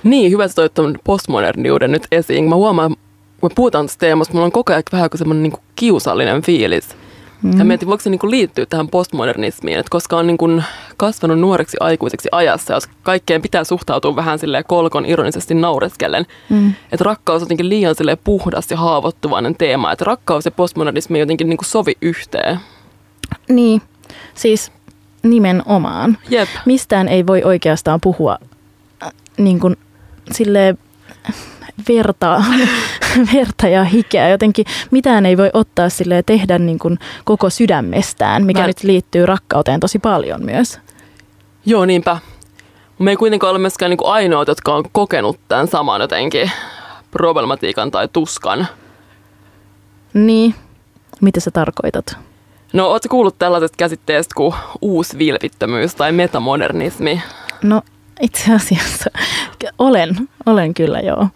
Niin, 0.03 0.33
hyvä, 0.33 0.45
että 0.45 0.55
toit 0.55 0.95
postmoderniuden 1.05 1.93
nyt 1.93 2.07
esiin. 2.13 2.49
Mä 2.49 2.55
huomaan, 2.55 2.91
kun 3.41 3.51
me 3.51 3.55
puhutaan 3.55 3.87
tästä 3.87 4.01
teemasta, 4.01 4.35
mulla 4.35 4.45
on 4.45 4.53
koko 4.53 4.73
ajan 4.73 4.83
vähän 4.93 5.11
kuin 5.11 5.19
semmoinen 5.19 5.43
niin 5.43 5.63
kiusallinen 5.77 6.43
fiilis– 6.43 6.89
Mm. 7.43 7.59
Ja 7.59 7.65
mietin, 7.65 7.89
voiko 7.89 8.03
se 8.03 8.11
niin 8.11 8.21
liittyä 8.31 8.67
tähän 8.67 8.89
postmodernismiin, 8.89 9.79
että 9.79 9.91
koska 9.91 10.17
on 10.17 10.27
niin 10.27 10.63
kasvanut 10.97 11.39
nuoreksi 11.39 11.77
aikuiseksi 11.81 12.29
ajassa, 12.33 12.75
jos 12.75 12.89
kaikkeen 13.03 13.43
pitää 13.43 13.65
suhtautua 13.65 14.17
vähän 14.17 14.39
sille 14.39 14.63
kolkon 14.63 15.07
ironisesti 15.07 15.55
naureskellen, 15.55 16.27
mm. 16.51 16.73
että 16.93 17.05
rakkaus 17.05 17.43
on 17.43 17.45
jotenkin 17.45 17.69
liian 17.69 17.95
puhdas 18.25 18.71
ja 18.71 18.77
haavoittuvainen 18.77 19.55
teema, 19.55 19.93
että 19.93 20.05
rakkaus 20.05 20.45
ja 20.45 20.51
postmodernismi 20.51 21.19
jotenkin 21.19 21.49
niin 21.49 21.59
sovi 21.65 21.93
yhteen. 22.03 22.59
Niin, 23.49 23.83
siis 24.35 24.73
nimenomaan. 25.23 26.19
Jep. 26.29 26.49
Mistään 26.67 27.09
ei 27.09 27.27
voi 27.27 27.43
oikeastaan 27.45 28.01
puhua 28.01 28.39
äh, 29.03 29.13
niin 29.39 29.61
kuin 29.61 29.77
silleen 30.33 30.79
verta, 31.89 32.45
verta 33.35 33.69
ja 33.69 33.85
hikeä. 33.85 34.29
Jotenkin 34.29 34.67
mitään 34.91 35.27
ei 35.27 35.37
voi 35.37 35.51
ottaa 35.53 35.89
sille 35.89 36.15
ja 36.15 36.23
tehdä 36.23 36.59
niin 36.59 36.79
kuin 36.79 36.99
koko 37.25 37.51
sydämestään, 37.51 38.45
mikä 38.45 38.61
Mä- 38.61 38.67
nyt 38.67 38.83
liittyy 38.83 39.27
rakkauteen 39.27 39.81
tosi 39.81 39.99
paljon 39.99 40.45
myös. 40.45 40.81
Joo, 41.67 41.85
niinpä. 41.85 42.19
Me 42.99 43.11
ei 43.11 43.17
kuitenkaan 43.17 43.51
ole 43.51 43.59
myöskään 43.59 43.91
niin 43.91 43.99
ainoat, 44.05 44.49
jotka 44.49 44.75
on 44.75 44.85
kokenut 44.93 45.41
tämän 45.49 45.69
saman 45.69 46.01
jotenkin 46.01 46.51
problematiikan 47.11 47.91
tai 47.91 48.09
tuskan. 48.13 48.67
Niin, 50.15 50.55
mitä 51.21 51.41
sä 51.41 51.51
tarkoitat? 51.51 52.17
No, 52.73 52.89
ootko 52.89 53.09
kuullut 53.09 53.39
tällaisesta 53.39 53.77
käsitteestä 53.77 54.33
kuin 54.37 54.55
uusvilpittömyys 54.81 55.95
tai 55.95 56.13
metamodernismi? 56.13 57.23
No 57.63 57.83
itse 58.23 58.55
asiassa 58.55 59.11
olen, 59.79 60.29
olen 60.47 60.75
kyllä 60.75 61.01
joo. 61.01 61.29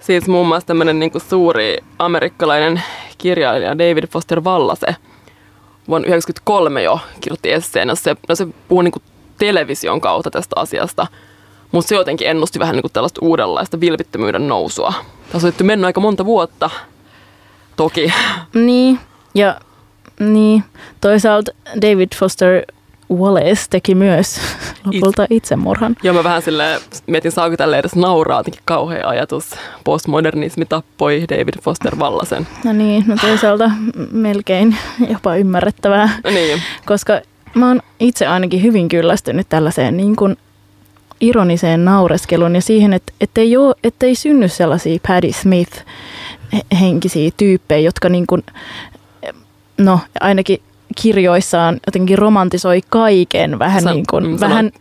Siis 0.00 0.28
muun 0.28 0.48
muassa 0.48 0.66
tämmöinen 0.66 0.98
niin 0.98 1.12
suuri 1.28 1.76
amerikkalainen 1.98 2.82
kirjailija 3.18 3.78
David 3.78 4.04
Foster 4.06 4.40
Wallase 4.40 4.96
vuonna 5.88 6.06
1993 6.06 6.82
jo 6.82 7.00
kirjoitti 7.20 7.52
esseen, 7.52 7.88
jossa 7.88 8.04
se, 8.04 8.16
no 8.28 8.34
se 8.34 8.46
puhuu 8.68 8.82
niin 8.82 8.92
television 9.38 10.00
kautta 10.00 10.30
tästä 10.30 10.60
asiasta. 10.60 11.06
Mutta 11.72 11.88
se 11.88 11.94
jotenkin 11.94 12.28
ennusti 12.28 12.58
vähän 12.58 12.76
niin 12.76 12.92
tällaista 12.92 13.20
uudenlaista 13.22 13.80
vilpittömyyden 13.80 14.48
nousua. 14.48 14.92
Tässä 15.32 15.48
on 15.48 15.54
nyt 15.58 15.66
mennyt 15.66 15.86
aika 15.86 16.00
monta 16.00 16.24
vuotta, 16.24 16.70
toki. 17.76 18.12
Niin, 18.54 18.98
ja 19.34 19.60
niin, 20.20 20.64
toisaalta 21.00 21.52
David 21.82 22.08
Foster 22.16 22.64
Wallace 23.14 23.66
teki 23.70 23.94
myös 23.94 24.40
lopulta 24.84 25.26
itsemurhan. 25.30 25.96
Ja 26.02 26.12
mä 26.12 26.24
vähän 26.24 26.42
sille 26.42 26.80
mietin, 27.06 27.32
saako 27.32 27.56
tälle 27.56 27.78
edes 27.78 27.96
nauraa, 27.96 28.38
jotenkin 28.40 28.62
kauhea 28.64 29.08
ajatus. 29.08 29.50
Postmodernismi 29.84 30.64
tappoi 30.66 31.24
David 31.30 31.54
Foster 31.62 31.96
Wallasen. 31.96 32.46
No 32.64 32.72
niin, 32.72 33.04
no 33.06 33.16
toisaalta 33.20 33.70
melkein 34.12 34.76
jopa 35.08 35.36
ymmärrettävää, 35.36 36.08
No 36.24 36.30
niin, 36.30 36.62
koska 36.86 37.20
mä 37.54 37.68
oon 37.68 37.80
itse 38.00 38.26
ainakin 38.26 38.62
hyvin 38.62 38.88
kyllästynyt 38.88 39.46
tällaiseen 39.48 39.96
niin 39.96 40.16
kuin 40.16 40.36
ironiseen 41.20 41.84
naureskeluun 41.84 42.54
ja 42.54 42.60
siihen, 42.60 42.92
että 42.92 43.12
ettei, 43.20 43.56
oo, 43.56 43.74
ettei 43.84 44.14
synny 44.14 44.48
sellaisia 44.48 44.98
Paddy 45.08 45.32
Smith 45.32 45.72
he- 46.52 46.76
henkisiä 46.80 47.30
tyyppejä, 47.36 47.80
jotka 47.80 48.08
niin 48.08 48.26
kuin, 48.26 48.42
no 49.78 50.00
ainakin 50.20 50.62
kirjoissaan 51.02 51.80
jotenkin 51.86 52.18
romantisoi 52.18 52.80
kaiken 52.88 53.58
vähän, 53.58 53.84
niin 53.84 54.04
kuin, 54.10 54.26
mm, 54.26 54.40
vähän 54.40 54.72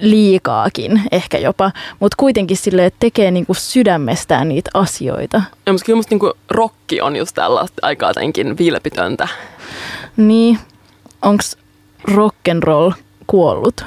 liikaakin 0.00 1.02
ehkä 1.12 1.38
jopa, 1.38 1.72
mutta 2.00 2.16
kuitenkin 2.18 2.56
sille 2.56 2.86
että 2.86 3.00
tekee 3.00 3.30
niin 3.30 3.46
kuin 3.46 3.56
sydämestään 3.56 4.48
niitä 4.48 4.70
asioita. 4.74 5.42
ja 5.66 5.72
musta 5.72 5.86
kyllä 5.86 5.96
musta 5.96 6.12
niinku 6.12 6.32
rokki 6.50 7.00
on 7.00 7.16
just 7.16 7.34
tällaista 7.34 7.78
aika 7.82 8.06
jotenkin 8.06 8.58
vilpitöntä. 8.58 9.28
Niin, 10.16 10.58
onks 11.22 11.56
rock'n'roll 12.10 12.92
kuollut? 13.26 13.84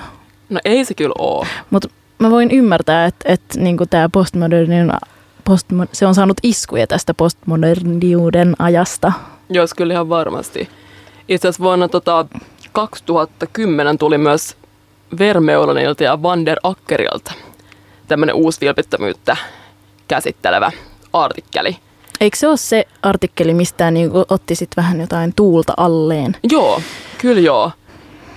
No 0.50 0.60
ei 0.66 0.86
se 0.86 0.94
kyllä 0.94 1.14
oo. 1.18 1.46
Mutta 1.70 1.90
mä 2.20 2.30
voin 2.30 2.52
ymmärtää, 2.52 3.06
että, 3.06 3.34
että 3.34 3.60
niinku 3.60 3.86
tämä 3.86 4.10
postmodernin, 4.10 4.92
postmo, 5.44 5.86
se 5.92 6.06
on 6.06 6.16
saanut 6.16 6.38
iskuja 6.44 6.88
tästä 6.88 7.14
postmoderniuden 7.14 8.56
ajasta. 8.60 9.12
Jos 9.50 9.74
kyllä 9.74 9.94
ihan 9.94 10.10
varmasti. 10.10 10.70
Itse 11.30 11.48
asiassa 11.48 11.64
vuonna 11.64 11.88
tota, 11.88 12.26
2010 12.72 13.98
tuli 13.98 14.18
myös 14.18 14.58
Vermeulenilta 15.20 16.04
ja 16.04 16.22
Vander 16.24 16.58
Ackerilta 16.64 17.34
tämmöinen 18.08 18.36
uusi 18.36 18.62
vilpittömyyttä 18.62 19.38
käsittelevä 20.08 20.72
artikkeli. 21.14 21.78
Eikö 22.22 22.38
se 22.38 22.48
ole 22.48 22.58
se 22.58 22.86
artikkeli, 23.02 23.54
mistä 23.54 23.92
niinku 23.92 24.26
otti 24.30 24.56
sit 24.56 24.70
vähän 24.78 25.02
jotain 25.02 25.34
tuulta 25.36 25.74
alleen? 25.78 26.36
Joo, 26.52 26.82
kyllä 27.18 27.42
joo. 27.42 27.72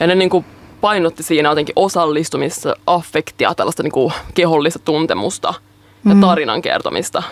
Ja 0.00 0.06
ne 0.06 0.14
niinku 0.14 0.44
painotti 0.80 1.22
siinä 1.22 1.48
jotenkin 1.48 1.72
osallistumista, 1.76 2.76
affektia, 2.86 3.54
tällaista 3.54 3.82
niinku 3.82 4.12
kehollista 4.34 4.78
tuntemusta 4.78 5.54
ja 6.08 6.14
tarinan 6.20 6.62
kertomista. 6.62 7.22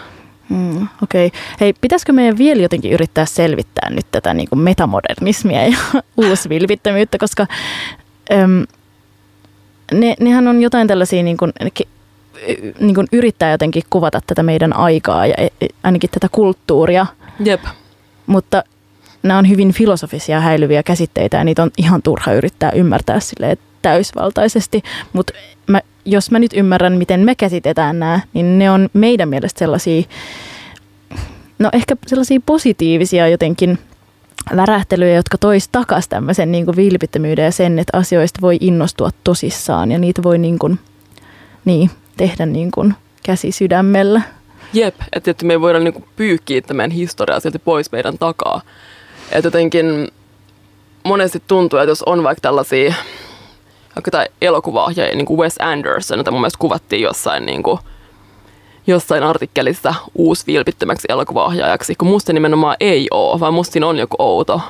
Mm, 0.50 0.88
Okei. 1.02 1.26
Okay. 1.26 1.40
Hei, 1.60 1.74
pitäisikö 1.80 2.12
meidän 2.12 2.38
vielä 2.38 2.62
jotenkin 2.62 2.92
yrittää 2.92 3.24
selvittää 3.24 3.90
nyt 3.90 4.06
tätä 4.12 4.34
niinku 4.34 4.56
metamodernismia 4.56 5.66
ja 5.66 5.76
uusvilpittömyyttä, 6.16 7.18
koska 7.18 7.46
äm, 8.32 8.66
ne, 9.92 10.14
nehän 10.20 10.48
on 10.48 10.62
jotain 10.62 10.88
tällaisia, 10.88 11.22
niin 11.22 11.36
kuin, 11.36 11.52
niin 12.80 12.94
kuin 12.94 13.06
yrittää 13.12 13.50
jotenkin 13.50 13.82
kuvata 13.90 14.20
tätä 14.26 14.42
meidän 14.42 14.76
aikaa 14.76 15.26
ja 15.26 15.34
e- 15.38 15.48
e- 15.60 15.68
ainakin 15.82 16.10
tätä 16.10 16.28
kulttuuria, 16.32 17.06
Jep. 17.44 17.60
mutta 18.26 18.64
nämä 19.22 19.38
on 19.38 19.48
hyvin 19.48 19.72
filosofisia 19.72 20.40
häilyviä 20.40 20.82
käsitteitä 20.82 21.36
ja 21.36 21.44
niitä 21.44 21.62
on 21.62 21.70
ihan 21.78 22.02
turha 22.02 22.32
yrittää 22.32 22.70
ymmärtää 22.70 23.20
silleen 23.20 23.56
täysvaltaisesti, 23.82 24.82
mutta 25.12 25.32
mä, 25.66 25.80
jos 26.04 26.30
mä 26.30 26.38
nyt 26.38 26.52
ymmärrän, 26.54 26.92
miten 26.92 27.20
me 27.20 27.34
käsitetään 27.34 27.98
nämä, 27.98 28.20
niin 28.32 28.58
ne 28.58 28.70
on 28.70 28.88
meidän 28.92 29.28
mielestä 29.28 29.58
sellaisia, 29.58 30.02
no 31.58 31.70
ehkä 31.72 31.96
sellaisia 32.06 32.40
positiivisia 32.46 33.28
jotenkin 33.28 33.78
värähtelyjä, 34.56 35.14
jotka 35.14 35.38
tois 35.38 35.68
takas 35.68 36.08
tämmöisen 36.08 36.52
niin 36.52 36.64
kuin 36.64 36.76
vilpittömyyden 36.76 37.44
ja 37.44 37.50
sen, 37.50 37.78
että 37.78 37.98
asioista 37.98 38.40
voi 38.40 38.56
innostua 38.60 39.10
tosissaan 39.24 39.92
ja 39.92 39.98
niitä 39.98 40.22
voi 40.22 40.38
niin 40.38 40.58
kuin, 40.58 40.78
niin, 41.64 41.90
tehdä 42.16 42.46
niin 42.46 42.70
kuin 42.70 42.94
käsi 43.22 43.52
sydämellä. 43.52 44.22
Jep, 44.72 44.94
että, 45.12 45.30
että 45.30 45.46
me 45.46 45.52
ei 45.52 45.60
voida 45.60 45.78
niinku 45.78 46.04
pyykkiä 46.16 46.60
tämän 46.60 46.76
meidän 46.76 46.90
historiaa 46.90 47.40
silti 47.40 47.58
pois 47.58 47.92
meidän 47.92 48.18
takaa. 48.18 48.60
Että 49.32 49.46
jotenkin 49.46 50.08
monesti 51.04 51.42
tuntuu, 51.46 51.78
että 51.78 51.90
jos 51.90 52.02
on 52.02 52.22
vaikka 52.22 52.40
tällaisia 52.40 52.94
vaikka 53.96 54.10
tai 54.10 54.26
elokuvaohjaajia, 54.42 55.16
niin 55.16 55.26
kuin 55.26 55.40
Wes 55.40 55.56
Anderson, 55.58 56.18
jota 56.18 56.30
mun 56.30 56.40
mielestä 56.40 56.58
kuvattiin 56.58 57.02
jossain, 57.02 57.46
niin 57.46 57.62
kuin, 57.62 57.78
jossain 58.86 59.22
artikkelissa 59.22 59.94
uusi 60.14 60.46
vilpittömäksi 60.46 61.06
elokuvaohjaajaksi, 61.08 61.94
kun 61.94 62.08
musta 62.08 62.32
nimenomaan 62.32 62.76
ei 62.80 63.08
ole, 63.10 63.40
vaan 63.40 63.54
musta 63.54 63.72
siinä 63.72 63.86
on 63.86 63.98
joku 63.98 64.16
outo 64.18 64.60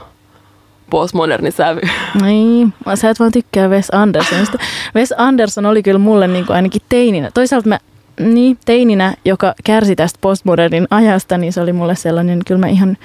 postmoderni 0.91 1.51
sävy. 1.51 1.81
Niin, 2.23 2.75
sä 2.95 3.11
et 3.11 3.21
vaan 3.21 3.33
tykkää 3.33 3.69
Wes 3.69 3.89
Andersonista. 3.93 4.59
Wes 4.97 5.15
Anderson 5.17 5.67
oli 5.67 5.83
kyllä 5.83 5.99
mulle 5.99 6.29
niin 6.29 6.47
kuin 6.47 6.57
ainakin 6.57 6.83
teininä. 6.89 7.31
Toisaalta 7.35 7.69
mä, 7.69 7.79
niin, 8.21 8.59
teininä, 8.65 9.15
joka 9.25 9.55
kärsi 9.65 9.97
tästä 9.97 10.19
postmodernin 10.21 10.87
ajasta, 10.91 11.39
niin 11.39 11.53
se 11.53 11.61
oli 11.61 11.73
mulle 11.73 11.97
sellainen, 11.97 12.41
kyllä 12.47 12.59
mä 12.59 12.69
ihan, 12.69 12.97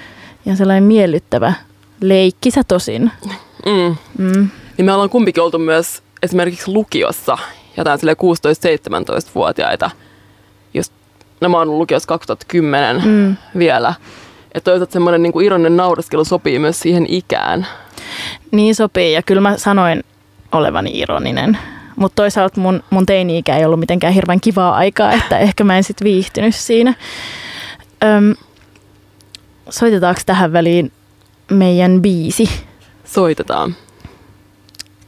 ihan 0.46 0.56
sellainen 0.56 0.84
miellyttävä 0.84 1.52
leikkisä 2.00 2.62
tosin. 2.68 3.10
Mm. 3.66 3.96
Mm. 4.18 4.48
Niin 4.76 4.86
me 4.86 4.92
ollaan 4.92 5.10
kumpikin 5.10 5.42
oltu 5.42 5.58
myös 5.58 6.02
esimerkiksi 6.26 6.70
lukiossa, 6.70 7.38
jotain 7.76 7.98
sille 7.98 8.12
16-17-vuotiaita. 8.14 9.90
Just, 10.74 10.92
no 11.40 11.48
mä 11.48 11.56
oon 11.58 11.68
ollut 11.68 11.80
lukiossa 11.80 12.08
2010 12.08 13.02
Mm. 13.04 13.36
vielä. 13.58 13.94
Että 14.54 14.70
toisaalta 14.70 14.92
semmoinen 14.92 15.22
niin 15.22 15.42
ironinen 15.42 15.76
naureskelu 15.76 16.24
sopii 16.24 16.58
myös 16.58 16.80
siihen 16.80 17.06
ikään. 17.08 17.66
Niin 18.50 18.74
sopii, 18.74 19.12
ja 19.12 19.22
kyllä 19.22 19.40
mä 19.40 19.56
sanoin 19.58 20.04
olevani 20.52 20.90
ironinen. 20.98 21.58
Mutta 21.96 22.16
toisaalta 22.16 22.60
mun, 22.60 22.82
mun 22.90 23.06
teini-ikä 23.06 23.56
ei 23.56 23.64
ollut 23.64 23.80
mitenkään 23.80 24.12
hirveän 24.12 24.40
kivaa 24.40 24.74
aikaa, 24.74 25.12
että 25.12 25.38
ehkä 25.38 25.64
mä 25.64 25.76
en 25.76 25.84
sit 25.84 26.02
viihtynyt 26.04 26.54
siinä. 26.54 26.94
Öm, 28.04 28.34
soitetaanko 29.70 30.20
tähän 30.26 30.52
väliin 30.52 30.92
meidän 31.50 32.02
biisi? 32.02 32.50
Soitetaan. 33.04 33.76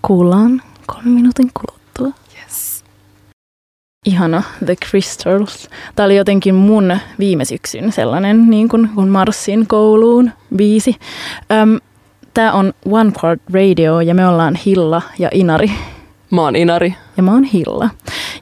Kuullaan 0.02 0.62
kolmen 0.94 1.12
minuutin 1.12 1.51
kuluttua. 1.55 2.20
Yes. 2.40 2.85
Ihana 4.07 4.42
The 4.64 4.77
Crystals. 4.88 5.68
Tämä 5.94 6.05
oli 6.05 6.16
jotenkin 6.16 6.55
mun 6.55 6.98
viime 7.18 7.44
syksyn 7.44 7.92
sellainen, 7.92 8.51
niin 8.51 8.68
kun, 8.68 8.88
kun 8.94 9.09
marssin 9.09 9.66
kouluun 9.66 10.31
biisi. 10.57 10.96
Öm, 11.53 11.79
Tämä 12.38 12.53
on 12.53 12.72
One 12.90 13.11
Chord 13.11 13.40
Radio 13.55 14.01
ja 14.01 14.14
me 14.14 14.29
ollaan 14.29 14.55
Hilla 14.55 15.03
ja 15.18 15.29
Inari. 15.33 15.70
Mä 16.31 16.42
oon 16.42 16.57
Inari. 16.57 16.94
Ja 17.16 17.22
mä 17.22 17.33
oon 17.33 17.44
Hilla. 17.44 17.88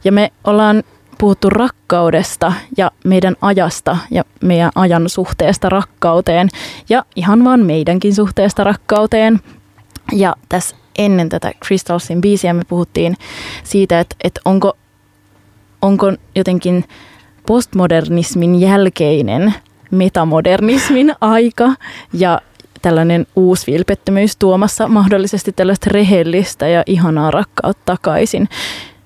Ja 0.04 0.12
me 0.12 0.32
ollaan 0.44 0.82
puhuttu 1.18 1.50
rakkaudesta 1.50 2.52
ja 2.76 2.90
meidän 3.04 3.36
ajasta 3.40 3.96
ja 4.10 4.24
meidän 4.42 4.70
ajan 4.74 5.08
suhteesta 5.08 5.68
rakkauteen 5.68 6.48
ja 6.88 7.04
ihan 7.16 7.44
vaan 7.44 7.60
meidänkin 7.60 8.14
suhteesta 8.14 8.64
rakkauteen. 8.64 9.40
Ja 10.12 10.34
tässä 10.48 10.76
ennen 10.98 11.28
tätä 11.28 11.52
Crystalsin 11.64 12.20
biisiä 12.20 12.52
me 12.52 12.62
puhuttiin 12.68 13.16
siitä, 13.64 14.00
että, 14.00 14.16
että 14.24 14.40
onko, 14.44 14.76
onko 15.82 16.12
jotenkin 16.34 16.84
postmodernismin 17.46 18.60
jälkeinen 18.60 19.54
metamodernismin 19.90 21.14
aika 21.20 21.74
ja 22.12 22.40
tällainen 22.82 23.26
uusi 23.36 23.72
vilpettömyys 23.72 24.36
tuomassa 24.36 24.88
mahdollisesti 24.88 25.52
tällaista 25.52 25.90
rehellistä 25.92 26.68
ja 26.68 26.82
ihanaa 26.86 27.30
rakkautta 27.30 27.82
takaisin. 27.84 28.48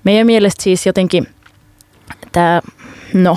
Meidän 0.05 0.27
mielestä 0.27 0.63
siis 0.63 0.87
jotenkin 0.87 1.27
tämä, 2.33 2.61
no, 3.15 3.37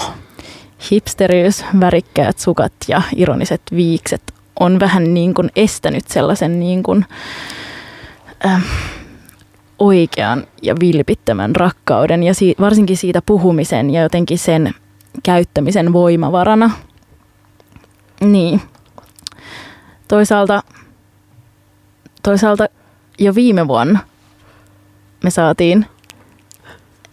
hipsteriys, 0.91 1.65
värikkäät 1.79 2.39
sukat 2.39 2.73
ja 2.87 3.01
ironiset 3.15 3.61
viikset 3.75 4.21
on 4.59 4.79
vähän 4.79 5.13
niin 5.13 5.33
kuin 5.33 5.49
estänyt 5.55 6.07
sellaisen 6.07 6.59
niin 6.59 6.83
kuin, 6.83 7.05
äh, 8.45 8.63
oikean 9.79 10.47
ja 10.61 10.75
vilpittömän 10.79 11.55
rakkauden 11.55 12.23
ja 12.23 12.33
si- 12.33 12.55
varsinkin 12.59 12.97
siitä 12.97 13.21
puhumisen 13.25 13.89
ja 13.89 14.01
jotenkin 14.01 14.39
sen 14.39 14.73
käyttämisen 15.23 15.93
voimavarana. 15.93 16.71
Niin. 18.21 18.61
Toisaalta, 20.07 20.63
toisaalta 22.23 22.67
jo 23.19 23.35
viime 23.35 23.67
vuonna 23.67 23.99
me 25.23 25.29
saatiin 25.29 25.85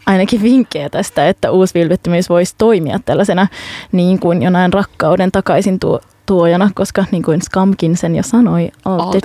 ainakin 0.06 0.42
vinkkejä 0.42 0.88
tästä, 0.88 1.28
että 1.28 1.50
uusvilpittömyys 1.50 2.28
voisi 2.28 2.54
toimia 2.58 3.00
tällaisena 3.04 3.46
niin 3.92 4.18
kuin 4.18 4.42
jonain 4.42 4.72
rakkauden 4.72 5.32
takaisin 5.32 5.80
tuo, 5.80 6.00
tuojana, 6.26 6.70
koska 6.74 7.04
niin 7.10 7.22
kuin 7.22 7.42
Skamkin 7.42 7.96
sen 7.96 8.16
jo 8.16 8.22
sanoi, 8.22 8.70
Alt 8.84 9.16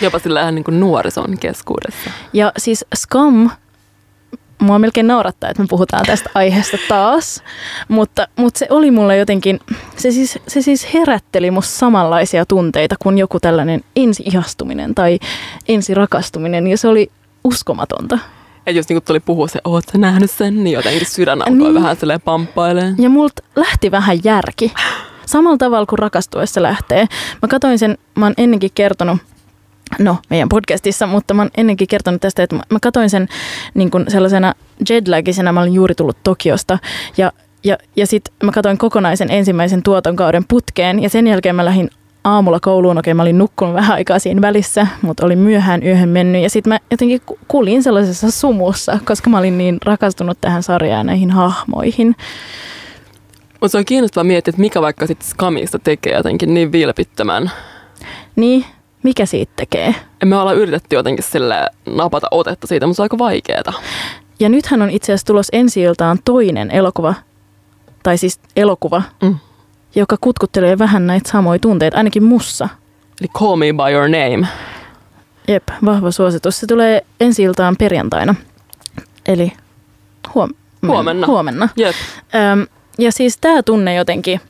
Jopa 0.00 0.18
sillä 0.18 0.50
niin 0.50 0.64
kuin 0.64 0.80
nuorison 0.80 1.38
keskuudessa. 1.38 2.10
Ja 2.32 2.52
siis 2.58 2.84
Skam, 2.94 3.50
mua 4.64 4.78
melkein 4.78 5.06
naurattaa, 5.06 5.50
että 5.50 5.62
me 5.62 5.66
puhutaan 5.70 6.06
tästä 6.06 6.30
aiheesta 6.34 6.76
taas, 6.88 7.42
mutta, 7.88 8.28
mutta 8.36 8.58
se 8.58 8.66
oli 8.70 8.90
mulle 8.90 9.16
jotenkin, 9.16 9.60
se 9.96 10.10
siis, 10.10 10.38
se 10.48 10.62
siis 10.62 10.94
herätteli 10.94 11.50
musta 11.50 11.78
samanlaisia 11.78 12.46
tunteita 12.46 12.94
kuin 13.02 13.18
joku 13.18 13.40
tällainen 13.40 13.84
ensi-ihastuminen 13.96 14.94
tai 14.94 15.18
ensi-rakastuminen, 15.68 16.66
ja 16.66 16.78
se 16.78 16.88
oli 16.88 17.10
uskomatonta. 17.44 18.18
Ja 18.66 18.72
just 18.72 18.88
niin 18.88 18.96
kuin 18.96 19.04
tuli 19.04 19.20
puhua 19.20 19.48
se, 19.48 19.60
oot 19.64 19.84
sä 19.92 19.98
nähnyt 19.98 20.30
sen, 20.30 20.64
niin 20.64 20.74
jotenkin 20.74 21.06
sydän 21.06 21.42
alkoi 21.42 21.58
niin. 21.58 21.74
vähän 21.74 21.96
silleen 21.96 22.20
pamppailemaan. 22.20 22.94
Ja 22.98 23.10
multa 23.10 23.42
lähti 23.56 23.90
vähän 23.90 24.18
järki. 24.24 24.72
Samalla 25.26 25.56
tavalla 25.56 25.86
kuin 25.86 25.98
rakastuessa 25.98 26.62
lähtee. 26.62 27.06
Mä 27.42 27.48
katsoin 27.48 27.78
sen, 27.78 27.98
mä 28.14 28.26
oon 28.26 28.34
ennenkin 28.36 28.70
kertonut, 28.74 29.18
no 29.98 30.16
meidän 30.30 30.48
podcastissa, 30.48 31.06
mutta 31.06 31.34
mä 31.34 31.42
oon 31.42 31.50
ennenkin 31.56 31.88
kertonut 31.88 32.20
tästä, 32.20 32.42
että 32.42 32.56
mä 32.56 32.78
katsoin 32.82 33.10
sen 33.10 33.28
niin 33.74 33.90
kuin 33.90 34.04
sellaisena 34.08 34.54
jetlagisena, 34.90 35.52
mä 35.52 35.60
olin 35.60 35.74
juuri 35.74 35.94
tullut 35.94 36.16
Tokiosta. 36.24 36.78
Ja 37.16 37.32
ja, 37.64 37.78
ja 37.96 38.06
sitten 38.06 38.34
mä 38.42 38.52
katsoin 38.52 38.78
kokonaisen 38.78 39.30
ensimmäisen 39.30 39.82
tuotonkauden 39.82 40.44
putkeen. 40.48 41.02
Ja 41.02 41.08
sen 41.08 41.26
jälkeen 41.26 41.56
mä 41.56 41.64
lähdin 41.64 41.90
aamulla 42.24 42.60
kouluun, 42.60 42.98
okei 42.98 43.14
mä 43.14 43.22
olin 43.22 43.38
nukkunut 43.38 43.74
vähän 43.74 43.94
aikaa 43.94 44.18
siinä 44.18 44.40
välissä, 44.40 44.86
mutta 45.02 45.26
oli 45.26 45.36
myöhään 45.36 45.82
yöhön 45.82 46.08
mennyt. 46.08 46.42
Ja 46.42 46.50
sitten 46.50 46.72
mä 46.72 46.78
jotenkin 46.90 47.20
kuulin 47.48 47.82
sellaisessa 47.82 48.30
sumussa, 48.30 48.98
koska 49.04 49.30
mä 49.30 49.38
olin 49.38 49.58
niin 49.58 49.78
rakastunut 49.84 50.38
tähän 50.40 50.62
sarjaan 50.62 50.98
ja 50.98 51.04
näihin 51.04 51.30
hahmoihin. 51.30 52.16
Mutta 53.60 53.68
se 53.68 53.78
on 53.78 53.84
kiinnostavaa 53.84 54.24
miettiä, 54.24 54.50
että 54.50 54.60
mikä 54.60 54.82
vaikka 54.82 55.06
sitten 55.06 55.28
Skamista 55.28 55.78
tekee 55.78 56.16
jotenkin 56.16 56.54
niin 56.54 56.72
vilpittömän. 56.72 57.50
Niin, 58.36 58.64
mikä 59.04 59.26
siitä 59.26 59.52
tekee? 59.56 59.94
Me 60.24 60.36
ollaan 60.36 60.56
yritetty 60.56 60.96
jotenkin 60.96 61.24
sille 61.24 61.70
napata 61.86 62.26
otetta 62.30 62.66
siitä, 62.66 62.86
mutta 62.86 62.96
se 62.96 63.02
on 63.02 63.04
aika 63.04 63.18
vaikeaa. 63.18 63.72
Ja 64.40 64.48
nythän 64.48 64.82
on 64.82 64.90
itse 64.90 65.12
asiassa 65.12 65.26
tulos 65.26 65.48
ensi 65.52 65.80
iltaan 65.82 66.18
toinen 66.24 66.70
elokuva, 66.70 67.14
tai 68.02 68.18
siis 68.18 68.40
elokuva, 68.56 69.02
mm 69.22 69.36
joka 69.94 70.16
kutkuttelee 70.20 70.78
vähän 70.78 71.06
näitä 71.06 71.30
samoja 71.30 71.58
tunteita, 71.58 71.96
ainakin 71.96 72.24
mussa. 72.24 72.68
Eli 73.20 73.28
Call 73.28 73.56
Me 73.56 73.66
By 73.66 73.92
Your 73.92 74.08
Name. 74.08 74.48
Jep, 75.48 75.62
vahva 75.84 76.10
suositus. 76.10 76.60
Se 76.60 76.66
tulee 76.66 77.06
ensi 77.20 77.42
iltaan 77.42 77.76
perjantaina. 77.76 78.34
Eli 79.26 79.52
huom- 80.34 80.54
huomenna. 80.86 81.26
huomenna. 81.26 81.68
Jep. 81.76 81.94
Öm, 82.52 82.66
ja 82.98 83.12
siis 83.12 83.36
tämä 83.36 83.62
tunne 83.62 83.94
jotenkin 83.94 84.40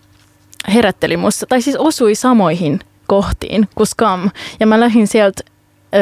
herätteli 0.74 1.16
musta, 1.16 1.46
tai 1.46 1.62
siis 1.62 1.76
osui 1.76 2.14
samoihin 2.14 2.80
kohtiin 3.06 3.68
kuin 3.74 3.86
Scam. 3.86 4.30
Ja 4.60 4.66
mä 4.66 4.80
lähdin 4.80 5.06
sieltä 5.06 5.42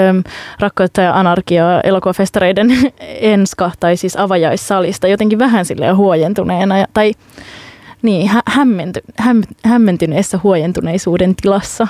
äm, 0.09 0.23
Rakkautta 0.61 1.01
ja 1.01 1.19
anarkiaa 1.19 1.81
elokuvafestareiden 1.81 2.71
enska, 3.21 3.71
tai 3.81 3.97
siis 3.97 4.17
avajaissalista, 4.17 5.09
jotenkin 5.09 5.39
vähän 5.39 5.65
silleen 5.65 5.97
huojentuneena. 5.97 6.79
Ja, 6.79 6.87
tai 6.95 7.13
niin, 8.03 8.29
hä- 8.29 8.43
hämmenty, 8.47 9.01
häm, 9.17 9.43
hämmentyneessä 9.65 10.41
huojentuneisuuden 10.43 11.37
tilassa. 11.37 11.89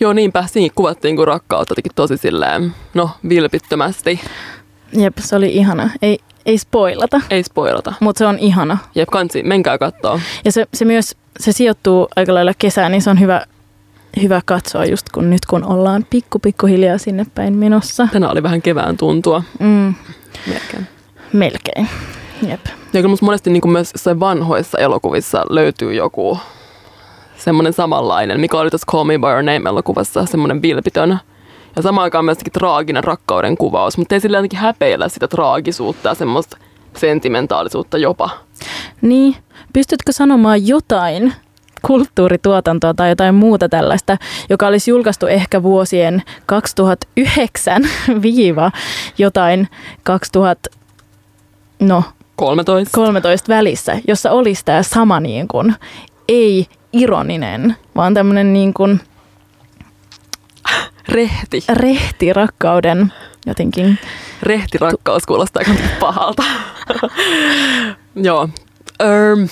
Joo, 0.00 0.12
niinpä. 0.12 0.44
Siinä 0.46 0.72
kuvattiin 0.74 1.16
kuin 1.16 1.28
rakkautta 1.28 1.72
jotenkin 1.72 1.92
tosi 1.94 2.16
silleen, 2.16 2.74
no, 2.94 3.10
vilpittömästi. 3.28 4.20
Jep, 4.92 5.18
se 5.18 5.36
oli 5.36 5.56
ihana. 5.56 5.90
Ei, 6.02 6.18
ei 6.46 6.58
spoilata. 6.58 7.20
Ei 7.30 7.42
spoilata. 7.42 7.92
Mutta 8.00 8.18
se 8.18 8.26
on 8.26 8.38
ihana. 8.38 8.78
Jep, 8.94 9.08
kansi, 9.08 9.42
menkää 9.42 9.78
katsoa. 9.78 10.20
Ja 10.44 10.52
se, 10.52 10.66
se 10.74 10.84
myös, 10.84 11.16
se 11.40 11.52
sijoittuu 11.52 12.08
aika 12.16 12.34
lailla 12.34 12.52
kesään, 12.58 12.92
niin 12.92 13.02
se 13.02 13.10
on 13.10 13.20
hyvä, 13.20 13.46
hyvä 14.22 14.40
katsoa 14.44 14.84
just 14.84 15.08
kun 15.08 15.30
nyt 15.30 15.46
kun 15.46 15.64
ollaan 15.64 16.06
pikku 16.10 16.38
pikku 16.38 16.66
hiljaa 16.66 16.98
sinne 16.98 17.26
päin 17.34 17.56
menossa. 17.56 18.08
Tänä 18.12 18.30
oli 18.30 18.42
vähän 18.42 18.62
kevään 18.62 18.96
tuntua. 18.96 19.42
Mm. 19.58 19.94
Melkein. 20.46 20.86
Melkein. 21.32 21.88
Jep. 22.48 22.66
Ja 22.92 23.02
kyllä 23.02 23.16
monesti 23.22 23.50
niin 23.50 23.60
kuin 23.60 23.72
myös 23.72 23.92
vanhoissa 24.20 24.78
elokuvissa 24.78 25.44
löytyy 25.50 25.94
joku 25.94 26.38
semmoinen 27.36 27.72
samanlainen, 27.72 28.40
mikä 28.40 28.58
oli 28.58 28.70
tässä 28.70 28.86
Call 28.90 29.04
Me 29.04 29.18
By 29.18 29.26
Your 29.26 29.42
Name-elokuvassa, 29.42 30.26
semmoinen 30.26 30.62
vilpitön 30.62 31.18
ja 31.76 31.82
samaan 31.82 32.02
aikaan 32.02 32.24
myös 32.24 32.38
traaginen 32.52 33.04
rakkauden 33.04 33.56
kuvaus, 33.56 33.98
mutta 33.98 34.14
ei 34.14 34.20
sillä 34.20 34.38
jotenkin 34.38 34.58
häpeillä 34.58 35.08
sitä 35.08 35.28
traagisuutta 35.28 36.08
ja 36.08 36.14
semmoista 36.14 36.56
sentimentaalisuutta 36.96 37.98
jopa. 37.98 38.30
Niin, 39.00 39.36
pystytkö 39.72 40.12
sanomaan 40.12 40.66
jotain 40.66 41.32
kulttuurituotantoa 41.86 42.94
tai 42.94 43.08
jotain 43.08 43.34
muuta 43.34 43.68
tällaista, 43.68 44.16
joka 44.50 44.66
olisi 44.66 44.90
julkaistu 44.90 45.26
ehkä 45.26 45.62
vuosien 45.62 46.22
2009 46.46 47.82
viiva 48.22 48.72
jotain 49.18 49.68
2000, 50.02 50.70
no 51.80 52.04
13. 52.36 52.94
13 52.96 53.48
välissä, 53.48 53.98
jossa 54.08 54.30
olisi 54.30 54.64
tämä 54.64 54.82
sama 54.82 55.20
niin 55.20 55.48
kuin, 55.48 55.74
ei 56.28 56.66
ironinen, 56.92 57.76
vaan 57.96 58.14
tämmöinen 58.14 58.52
niin 58.52 58.74
kuin, 58.74 59.00
rehti. 61.08 61.64
rehti 61.68 62.32
rakkauden 62.32 63.12
jotenkin. 63.46 63.98
Rehti 64.42 64.78
rakkaus 64.78 65.26
kuulostaa 65.26 65.62
aika 65.66 65.82
pahalta. 66.00 66.42
Joo. 68.14 68.48
Um. 69.02 69.48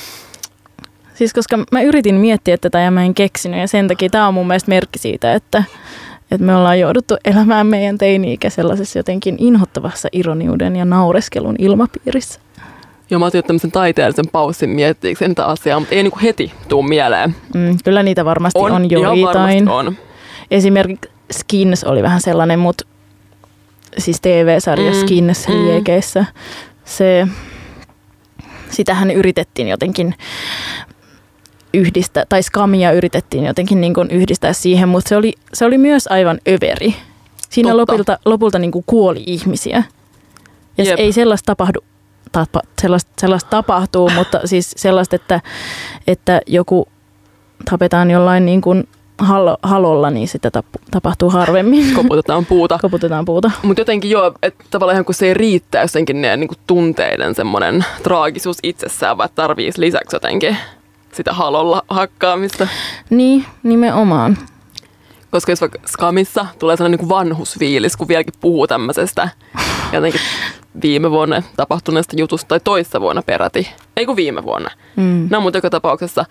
Siis 1.19 1.33
koska 1.33 1.59
mä 1.73 1.83
yritin 1.83 2.15
miettiä 2.15 2.59
tätä 2.59 2.81
ja 2.81 2.91
mä 2.91 3.05
en 3.05 3.15
keksinyt 3.15 3.61
ja 3.61 3.69
sen 3.69 3.89
takia 3.89 4.09
tämä 4.11 4.29
on 4.29 4.35
mun 4.35 4.47
mielestä 4.47 4.69
merkki 4.69 4.99
siitä, 4.99 5.35
että, 5.35 5.65
että 6.31 6.47
me 6.47 6.57
ollaan 6.57 6.81
jouduttu 6.81 7.17
elämään 7.25 7.67
meidän 7.67 7.99
teini-ikä 7.99 8.51
sellaisessa 8.51 8.99
jotenkin 8.99 9.37
inhottavassa 9.39 10.09
ironiuden 10.13 10.77
ja 10.77 10.85
naureskelun 10.85 11.55
ilmapiirissä. 11.59 12.41
Joo, 13.11 13.19
mä 13.19 13.27
otin 13.27 13.45
tämmöisen 13.45 13.73
taiteellisen 13.73 14.29
paussin 14.33 14.71
miettiäkseni 14.71 15.35
tätä 15.35 15.49
asiaa, 15.49 15.81
mutta 15.81 15.95
ei 15.95 16.03
niinku 16.03 16.19
heti 16.23 16.53
tuu 16.69 16.83
mieleen. 16.83 17.35
Mm, 17.55 17.79
kyllä 17.85 18.03
niitä 18.03 18.25
varmasti 18.25 18.59
on, 18.59 18.73
on 18.73 18.91
joitain. 18.91 19.69
on. 19.69 19.97
Esimerkiksi 20.51 21.11
Skins 21.33 21.85
oli 21.85 22.03
vähän 22.03 22.21
sellainen, 22.21 22.59
mutta 22.59 22.85
siis 23.99 24.21
TV-sarja 24.21 24.93
mm, 24.93 24.97
Skins 24.97 25.49
mm. 25.49 25.55
liekeissä. 25.55 26.25
Se, 26.85 27.29
sitähän 28.71 29.11
yritettiin 29.11 29.69
jotenkin 29.69 30.15
yhdistää, 31.75 32.25
tai 32.29 32.43
skamia 32.43 32.93
yritettiin 32.93 33.45
jotenkin 33.45 33.81
niin 33.81 33.95
kuin 33.95 34.11
yhdistää 34.11 34.53
siihen, 34.53 34.89
mutta 34.89 35.09
se 35.09 35.17
oli, 35.17 35.33
se 35.53 35.65
oli 35.65 35.79
myös 35.79 36.07
aivan 36.07 36.39
överi. 36.49 36.95
Siinä 37.51 37.71
Totta. 37.71 37.93
lopulta, 37.93 38.19
lopulta 38.25 38.59
niin 38.59 38.73
kuin 38.73 38.85
kuoli 38.87 39.23
ihmisiä. 39.27 39.83
Ja 40.79 40.85
Jep. 40.85 40.99
ei 40.99 41.13
sellaista 41.13 41.47
tapahdu 41.47 41.81
tapa, 42.33 42.61
sellaista, 42.83 43.11
sellaista 43.21 43.51
tapahtuu, 43.51 44.11
mutta 44.19 44.41
siis 44.45 44.71
sellaista, 44.77 45.17
että, 45.17 45.41
että 46.07 46.41
joku 46.47 46.89
tapetaan 47.71 48.11
jollain 48.11 48.47
niin 48.47 48.61
kuin 48.61 48.89
halo, 49.19 49.57
halolla, 49.63 50.11
niin 50.11 50.29
sitä 50.29 50.51
tap, 50.51 50.67
tapahtuu 50.91 51.31
harvemmin. 51.31 51.95
Koputetaan 51.97 52.47
puuta. 52.47 52.79
Koputetaan 52.83 53.25
puuta. 53.25 53.51
Mutta 53.63 53.81
jotenkin 53.81 54.11
joo, 54.11 54.33
että 54.43 54.65
tavallaan 54.71 54.95
ihan 54.95 55.05
kun 55.05 55.15
se 55.15 55.27
ei 55.27 55.35
riittää 55.35 55.83
jotenkin 55.83 56.23
ne 56.23 56.37
niin 56.37 56.49
kuin 56.49 56.59
tunteiden 56.67 57.35
semmoinen 57.35 57.85
traagisuus 58.03 58.59
itsessään, 58.63 59.19
vaan 59.19 59.29
tarvii 59.35 59.71
lisäksi 59.77 60.17
jotenkin 60.17 60.57
sitä 61.13 61.33
halolla 61.33 61.83
hakkaamista. 61.91 62.69
Niin, 63.11 63.45
nimenomaan. 63.63 64.39
Koska 65.31 65.53
jos 65.53 65.61
vaikka 65.61 65.79
skamissa 65.87 66.47
tulee 66.59 66.77
sellainen 66.77 67.01
niin 67.01 67.09
vanhusfiilis, 67.09 67.97
kun 67.97 68.09
vieläkin 68.09 68.35
puhuu 68.41 68.67
tämmöisestä 68.67 69.29
jotenkin 69.93 70.21
viime 70.83 71.11
vuonna 71.11 71.43
tapahtuneesta 71.57 72.17
jutusta, 72.19 72.49
tai 72.49 72.61
toissa 72.61 73.01
vuonna 73.01 73.23
peräti. 73.23 73.71
Ei 73.97 74.07
kun 74.07 74.17
viime 74.17 74.43
vuonna. 74.43 74.71
Mm. 74.97 75.29
No 75.31 75.41
mutta 75.41 75.59
joka 75.59 75.71
tapauksessa. 75.71 76.25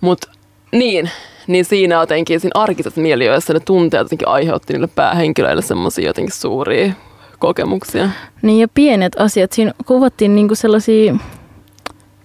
Mutta 0.00 0.30
niin, 0.72 1.10
niin 1.46 1.64
siinä 1.64 1.94
jotenkin 1.94 2.40
siinä 2.40 2.62
arkisessa 2.62 3.00
mieliöissä 3.00 3.52
ne 3.52 3.60
tunteet 3.60 4.04
jotenkin 4.04 4.28
aiheutti 4.28 4.72
niille 4.72 4.86
päähenkilöille 4.86 5.62
semmoisia 5.62 6.06
jotenkin 6.06 6.34
suuria 6.34 6.92
kokemuksia. 7.38 8.08
Niin 8.42 8.60
ja 8.60 8.68
pienet 8.74 9.12
asiat. 9.18 9.52
Siinä 9.52 9.72
kuvattiin 9.86 10.34
niinku 10.34 10.54
sellaisia 10.54 11.16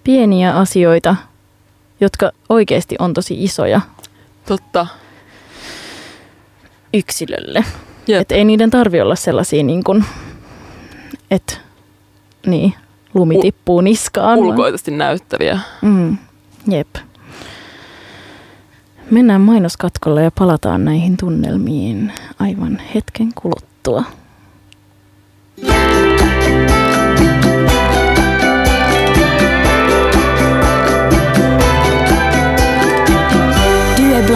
pieniä 0.04 0.56
asioita, 0.56 1.16
jotka 2.00 2.30
oikeasti 2.48 2.96
on 2.98 3.14
tosi 3.14 3.44
isoja 3.44 3.80
Totta. 4.46 4.86
yksilölle. 6.94 7.64
Jep. 8.06 8.20
Että 8.20 8.34
ei 8.34 8.44
niiden 8.44 8.70
tarvi 8.70 9.00
olla 9.00 9.14
sellaisia 9.16 9.62
niin 9.62 9.84
kuin, 9.84 10.04
että 11.30 11.56
niin, 12.46 12.74
lumi 13.14 13.36
U- 13.36 13.40
tippuu 13.40 13.80
niskaan. 13.80 14.38
Ulkoisesti 14.38 14.90
näyttäviä. 14.90 15.58
Mm, 15.82 16.16
jep. 16.68 16.88
Mennään 19.10 19.40
mainoskatkolle 19.40 20.22
ja 20.22 20.30
palataan 20.38 20.84
näihin 20.84 21.16
tunnelmiin 21.16 22.12
aivan 22.38 22.82
hetken 22.94 23.28
kuluttua. 23.34 24.04
Är 25.62 26.39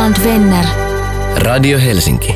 bland 0.05 0.25
vänner. 0.25 0.65
Radio 1.37 1.79
Helsinki. 1.79 2.35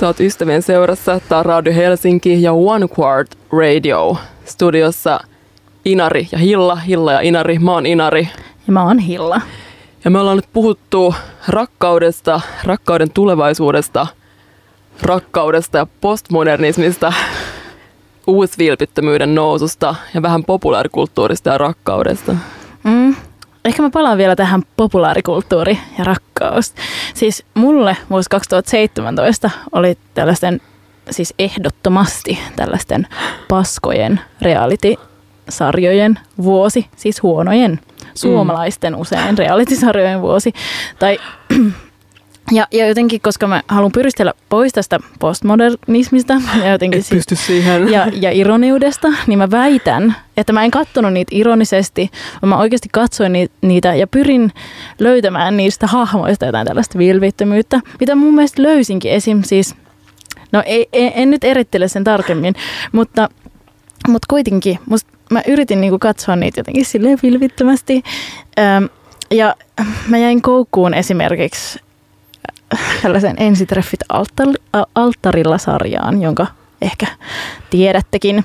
Sä 0.00 0.06
oot 0.06 0.20
ystävien 0.20 0.62
seurassa. 0.62 1.20
Tää 1.28 1.38
on 1.38 1.46
Radio 1.46 1.74
Helsinki 1.74 2.42
ja 2.42 2.52
One 2.52 2.86
Quart 2.98 3.38
Radio. 3.52 4.16
Studiossa 4.44 5.20
Inari 5.84 6.28
ja 6.32 6.38
Hilla. 6.38 6.76
Hilla 6.76 7.12
ja 7.12 7.20
Inari. 7.20 7.58
Mä 7.58 7.72
oon 7.72 7.86
Inari. 7.86 8.28
Ja 8.66 8.72
mä 8.72 8.84
oon 8.84 8.98
Hilla. 8.98 9.40
Ja 10.04 10.10
me 10.10 10.20
ollaan 10.20 10.36
nyt 10.36 10.48
puhuttu 10.52 11.14
rakkaudesta, 11.48 12.40
rakkauden 12.64 13.10
tulevaisuudesta, 13.10 14.06
rakkaudesta 15.02 15.78
ja 15.78 15.86
postmodernismista, 16.00 17.12
uusvilpittömyyden 18.26 19.34
noususta 19.34 19.94
ja 20.14 20.22
vähän 20.22 20.44
populaarikulttuurista 20.44 21.50
ja 21.50 21.58
rakkaudesta. 21.58 22.36
Mm. 22.84 23.14
Ehkä 23.64 23.82
mä 23.82 23.90
palaan 23.90 24.18
vielä 24.18 24.36
tähän 24.36 24.62
populaarikulttuuri 24.76 25.78
ja 25.98 26.04
rakkaus. 26.04 26.74
Siis 27.14 27.44
mulle 27.54 27.96
vuosi 28.10 28.30
2017 28.30 29.50
oli 29.72 29.98
tällaisten, 30.14 30.60
siis 31.10 31.34
ehdottomasti 31.38 32.38
tällaisten 32.56 33.06
paskojen 33.48 34.20
reality-sarjojen 34.42 36.18
vuosi, 36.42 36.86
siis 36.96 37.22
huonojen 37.22 37.80
suomalaisten 38.14 38.96
usein 38.96 39.38
reality-sarjojen 39.38 40.20
vuosi. 40.20 40.52
Tai 40.98 41.18
ja, 42.52 42.66
ja 42.72 42.86
jotenkin, 42.88 43.20
koska 43.20 43.46
mä 43.46 43.62
haluan 43.68 43.92
pyristellä 43.92 44.32
pois 44.48 44.72
tästä 44.72 45.00
postmodernismista 45.18 46.34
ja 46.64 46.70
jotenkin 46.70 47.00
Et 47.00 47.06
pysty 47.10 47.36
siihen. 47.36 47.88
ja, 47.92 48.06
ja 48.12 48.30
ironiudesta, 48.30 49.08
niin 49.26 49.38
mä 49.38 49.50
väitän, 49.50 50.16
että 50.36 50.52
mä 50.52 50.64
en 50.64 50.70
katsonut 50.70 51.12
niitä 51.12 51.30
ironisesti, 51.34 52.10
vaan 52.42 52.48
mä 52.48 52.56
oikeasti 52.56 52.88
katsoin 52.92 53.32
ni- 53.32 53.50
niitä 53.60 53.94
ja 53.94 54.06
pyrin 54.06 54.52
löytämään 54.98 55.56
niistä 55.56 55.86
hahmoista 55.86 56.46
jotain 56.46 56.66
tällaista 56.66 56.98
vilvittömyyttä, 56.98 57.80
mitä 58.00 58.14
mun 58.14 58.34
mielestä 58.34 58.62
löysinkin 58.62 59.12
esim. 59.12 59.42
siis, 59.42 59.74
no 60.52 60.62
ei, 60.66 60.88
en, 60.92 61.12
en 61.14 61.30
nyt 61.30 61.44
erittele 61.44 61.88
sen 61.88 62.04
tarkemmin, 62.04 62.54
mutta, 62.92 63.28
mutta 64.08 64.26
kuitenkin 64.30 64.78
musta, 64.86 65.10
mä 65.30 65.42
yritin 65.48 65.80
niinku 65.80 65.98
katsoa 65.98 66.36
niitä 66.36 66.60
jotenkin 66.60 66.84
silleen 66.84 67.18
vilvittömästi. 67.22 68.02
Öm, 68.58 68.88
ja 69.30 69.54
mä 70.08 70.18
jäin 70.18 70.42
koukkuun 70.42 70.94
esimerkiksi 70.94 71.80
tällaisen 73.02 73.36
ensitreffit 73.38 74.00
alttarilla 74.94 75.58
sarjaan, 75.58 76.22
jonka 76.22 76.46
ehkä 76.82 77.06
tiedättekin. 77.70 78.44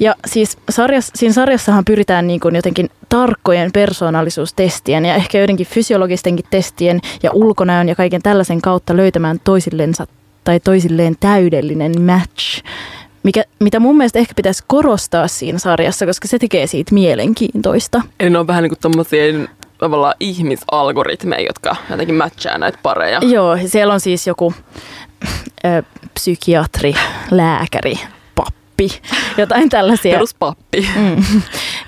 Ja 0.00 0.14
siis 0.26 0.58
sarjas, 0.70 1.10
siinä 1.14 1.32
sarjassahan 1.32 1.84
pyritään 1.84 2.26
niin 2.26 2.40
kuin 2.40 2.56
jotenkin 2.56 2.90
tarkkojen 3.08 3.72
persoonallisuustestien 3.72 5.04
ja 5.04 5.14
ehkä 5.14 5.38
joidenkin 5.38 5.66
fysiologistenkin 5.66 6.44
testien 6.50 7.00
ja 7.22 7.30
ulkonäön 7.32 7.88
ja 7.88 7.94
kaiken 7.94 8.22
tällaisen 8.22 8.62
kautta 8.62 8.96
löytämään 8.96 9.40
toisillensa 9.44 10.06
tai 10.44 10.60
toisilleen 10.60 11.16
täydellinen 11.20 11.92
match. 12.02 12.64
Mikä, 13.22 13.44
mitä 13.58 13.80
mun 13.80 13.96
mielestä 13.96 14.18
ehkä 14.18 14.34
pitäisi 14.36 14.64
korostaa 14.66 15.28
siinä 15.28 15.58
sarjassa, 15.58 16.06
koska 16.06 16.28
se 16.28 16.38
tekee 16.38 16.66
siitä 16.66 16.94
mielenkiintoista. 16.94 18.02
Eli 18.20 18.30
ne 18.30 18.38
on 18.38 18.46
vähän 18.46 18.62
niin 18.62 18.70
kuin 18.70 18.78
tavallaan 19.82 20.14
ihmisalgoritmeja, 20.20 21.46
jotka 21.46 21.76
jotenkin 21.90 22.14
matchaa 22.14 22.58
näitä 22.58 22.78
pareja. 22.82 23.18
Joo, 23.22 23.58
siellä 23.66 23.94
on 23.94 24.00
siis 24.00 24.26
joku 24.26 24.54
ö, 25.64 25.82
psykiatri, 26.14 26.94
lääkäri, 27.30 27.94
pappi, 28.34 28.88
jotain 29.36 29.68
tällaisia, 29.68 30.12
Peruspappi. 30.12 30.88
mm, 30.96 31.24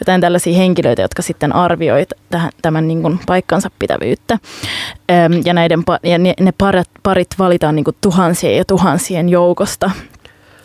jotain 0.00 0.20
tällaisia 0.20 0.56
henkilöitä, 0.56 1.02
jotka 1.02 1.22
sitten 1.22 1.54
arvioivat 1.54 2.08
tähän, 2.30 2.50
tämän 2.62 2.88
niin 2.88 3.02
kuin 3.02 3.20
paikkansa 3.26 3.70
pitävyyttä. 3.78 4.38
Öm, 5.10 5.42
ja, 5.44 5.54
näiden, 5.54 5.82
ja 6.02 6.18
ne, 6.18 6.34
ne 6.40 6.52
parit, 6.52 6.90
parit 7.02 7.28
valitaan 7.38 7.76
niin 7.76 7.84
kuin 7.84 7.96
tuhansien 8.00 8.56
ja 8.56 8.64
tuhansien 8.64 9.28
joukosta. 9.28 9.90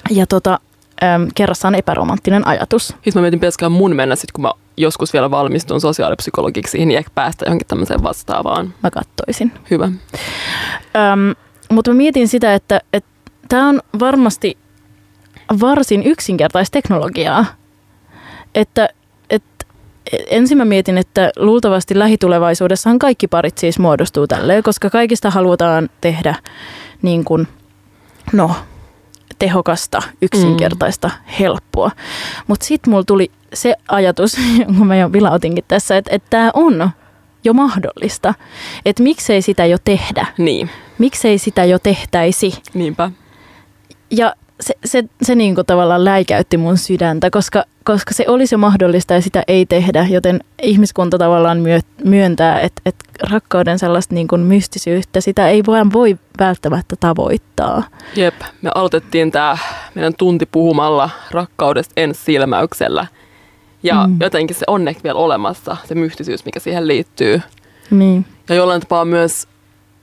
Ja 0.10 0.28
tota, 0.28 0.60
öm, 1.04 1.28
kerrassa 1.36 1.68
on 1.68 1.76
epäromanttinen 1.76 2.48
ajatus. 2.48 2.94
Siis 3.04 3.16
mä 3.16 3.22
mietin 3.22 3.40
pitäisikö 3.40 3.70
mun 3.70 3.96
mennä 3.96 4.16
sit, 4.16 4.32
kun 4.32 4.42
mä 4.42 4.52
joskus 4.80 5.14
vielä 5.14 5.32
valmistun 5.32 5.82
sosiaalipsykologiksi, 5.82 6.86
niin 6.86 6.98
ehkä 6.98 7.12
päästä 7.16 7.46
johonkin 7.46 7.68
tämmöiseen 7.68 8.04
vastaavaan. 8.04 8.74
Mä 8.84 8.92
kattoisin. 8.92 9.52
Hyvä. 9.72 9.86
Öm, 9.86 11.36
mutta 11.72 11.92
mä 11.92 11.98
mietin 11.98 12.28
sitä, 12.28 12.54
että 12.54 12.82
tämä 13.50 13.70
on 13.70 13.82
varmasti 14.00 14.58
varsin 15.62 16.04
yksinkertaista 16.04 16.74
teknologiaa. 16.74 17.46
Että 18.56 18.90
et, 19.30 19.44
ensin 20.30 20.58
mä 20.58 20.66
mietin, 20.66 20.98
että 20.98 21.32
luultavasti 21.36 22.00
lähitulevaisuudessahan 22.00 23.00
kaikki 23.00 23.28
parit 23.28 23.58
siis 23.58 23.80
muodostuu 23.80 24.28
tälleen, 24.28 24.64
koska 24.64 24.90
kaikista 24.90 25.30
halutaan 25.30 25.90
tehdä 26.02 26.36
niin 27.02 27.24
kuin, 27.24 27.48
no, 28.34 28.56
tehokasta, 29.40 30.02
yksinkertaista, 30.22 31.08
mm. 31.08 31.34
helppoa. 31.40 31.92
Mutta 32.48 32.66
sitten 32.66 32.92
mulla 32.92 33.04
tuli 33.04 33.32
se 33.54 33.76
ajatus, 33.88 34.38
jonka 34.68 34.86
mä 34.86 34.96
jo 34.96 35.14
vilautinkin 35.14 35.64
tässä, 35.68 35.98
että, 35.98 36.16
että 36.16 36.28
tämä 36.30 36.52
on 36.54 36.90
jo 37.44 37.54
mahdollista. 37.54 38.34
Että 38.86 39.04
miksei 39.04 39.42
sitä 39.42 39.66
jo 39.66 39.78
tehdä 39.86 40.26
Niin, 40.38 40.70
miksei 40.98 41.38
sitä 41.38 41.66
jo 41.66 41.80
tehtäisi. 41.80 42.54
niinpä. 42.74 43.12
Ja 44.12 44.34
se, 44.62 44.74
se, 44.86 45.04
se 45.22 45.36
niin 45.36 45.56
kuin 45.56 45.68
tavallaan 45.68 46.06
läikäytti 46.06 46.58
mun 46.58 46.78
sydäntä, 46.78 47.30
koska, 47.30 47.64
koska 47.84 48.14
se 48.14 48.26
olisi 48.28 48.56
jo 48.56 48.60
mahdollista 48.60 49.14
ja 49.14 49.22
sitä 49.22 49.44
ei 49.48 49.66
tehdä, 49.66 50.08
joten 50.10 50.40
ihmiskunta 50.62 51.18
tavallaan 51.18 51.60
myö, 51.60 51.80
myöntää, 52.06 52.60
että, 52.60 52.82
että 52.86 53.06
rakkauden 53.30 53.80
sellaista 53.80 54.16
niin 54.16 54.28
kuin 54.28 54.42
mystisyyttä, 54.42 55.22
sitä 55.22 55.48
ei 55.50 55.64
vaan 55.68 55.94
voi 55.94 56.18
välttämättä 56.40 56.96
tavoittaa. 57.00 57.84
Jep, 58.16 58.36
me 58.62 58.72
aloitettiin 58.76 59.32
tämä 59.32 59.58
meidän 59.96 60.14
tunti 60.18 60.46
puhumalla 60.46 61.10
rakkaudesta 61.32 61.94
ensi 61.98 62.24
silmäyksellä. 62.24 63.08
Ja 63.84 64.08
Mm. 64.08 64.18
jotenkin 64.22 64.56
se 64.56 64.64
on 64.68 64.88
ehkä 64.88 65.04
vielä 65.04 65.20
olemassa, 65.20 65.78
se 65.86 65.96
mystisyys, 65.96 66.46
mikä 66.46 66.60
siihen 66.60 66.88
liittyy. 66.88 67.42
Niin. 67.92 68.26
Ja 68.50 68.56
jollain 68.56 68.82
tapaa 68.82 69.06
myös 69.06 69.48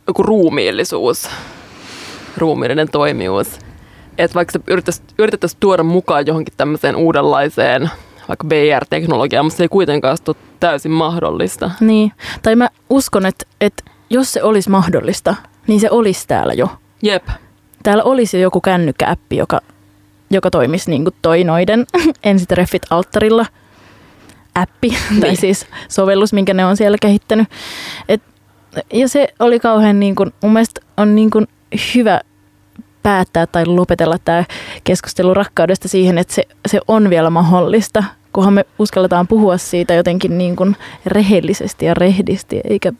joku 0.07 0.23
ruumiillisuus, 0.23 1.29
ruumiillinen 2.37 2.89
toimijuus. 2.91 3.59
Että 4.19 4.35
vaikka 4.35 4.53
se 4.53 4.61
yritettäisiin 4.67 5.07
yritettäisi 5.19 5.57
tuoda 5.61 5.83
mukaan 5.83 6.27
johonkin 6.27 6.55
tämmöiseen 6.57 6.97
uudenlaiseen 6.97 7.91
vaikka 8.29 8.49
VR-teknologiaan, 8.49 9.45
mutta 9.47 9.57
se 9.57 9.65
ei 9.65 9.69
kuitenkaan 9.69 10.19
ole 10.29 10.37
täysin 10.61 10.93
mahdollista. 10.93 11.71
niin. 11.81 12.13
Tai 12.43 12.57
mä 12.57 12.69
uskon, 12.91 13.27
että, 13.27 13.47
että 13.61 13.85
jos 14.11 14.33
se 14.33 14.43
olisi 14.43 14.71
mahdollista, 14.71 15.35
niin 15.67 15.81
se 15.81 15.91
olisi 15.91 16.29
täällä 16.29 16.53
jo. 16.55 16.69
Jep, 17.03 17.29
Täällä 17.83 18.03
olisi 18.05 18.37
jo 18.37 18.43
joku 18.43 18.61
kännykkääppi, 18.61 19.37
joka, 19.37 19.61
joka 20.31 20.51
toimisi 20.51 20.91
niin 20.91 21.05
kuin 21.05 21.15
toi 21.23 21.45
noiden 21.45 21.87
ensitreffit 22.25 22.83
alttarilla 22.91 23.47
appi, 24.57 24.89
niin. 25.11 25.21
tai 25.21 25.37
siis 25.37 25.67
sovellus, 25.89 26.33
minkä 26.33 26.55
ne 26.55 26.67
on 26.67 26.77
siellä 26.77 26.97
kehittänyt. 27.01 27.49
Et, 28.09 28.23
ja 28.93 29.09
se 29.09 29.29
oli 29.39 29.61
kauhean, 29.61 30.01
niin 30.01 30.15
kuin, 30.15 30.33
mun 30.43 30.53
mielestä 30.53 30.81
on 30.97 31.15
niin 31.15 31.31
kuin 31.31 31.49
hyvä 31.95 32.21
päättää 33.03 33.47
tai 33.47 33.67
lopetella 33.67 34.19
tämä 34.25 34.45
keskustelu 34.85 35.35
rakkaudesta 35.35 35.89
siihen, 35.89 36.19
että 36.19 36.35
se, 36.35 36.43
se 36.69 36.81
on 36.89 37.11
vielä 37.11 37.31
mahdollista, 37.31 38.05
kunhan 38.33 38.53
me 38.53 38.65
uskalletaan 38.79 39.27
puhua 39.27 39.59
siitä 39.59 39.95
jotenkin 39.95 40.39
niin 40.39 40.57
kuin 40.57 40.77
rehellisesti 41.07 41.87
ja 41.87 41.95
rehdisti, 41.95 42.61
eikä, 42.65 42.93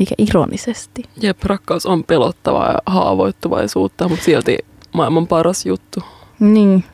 eikä 0.00 0.14
ironisesti. 0.18 1.02
jep, 1.20 1.44
rakkaus 1.44 1.86
on 1.86 2.04
pelottavaa 2.04 2.72
ja 2.72 2.78
haavoittuvaisuutta, 2.86 4.08
mutta 4.08 4.24
silti 4.24 4.58
maailman 4.92 5.26
paras 5.26 5.66
juttu. 5.66 6.00
Niin. 6.40 6.84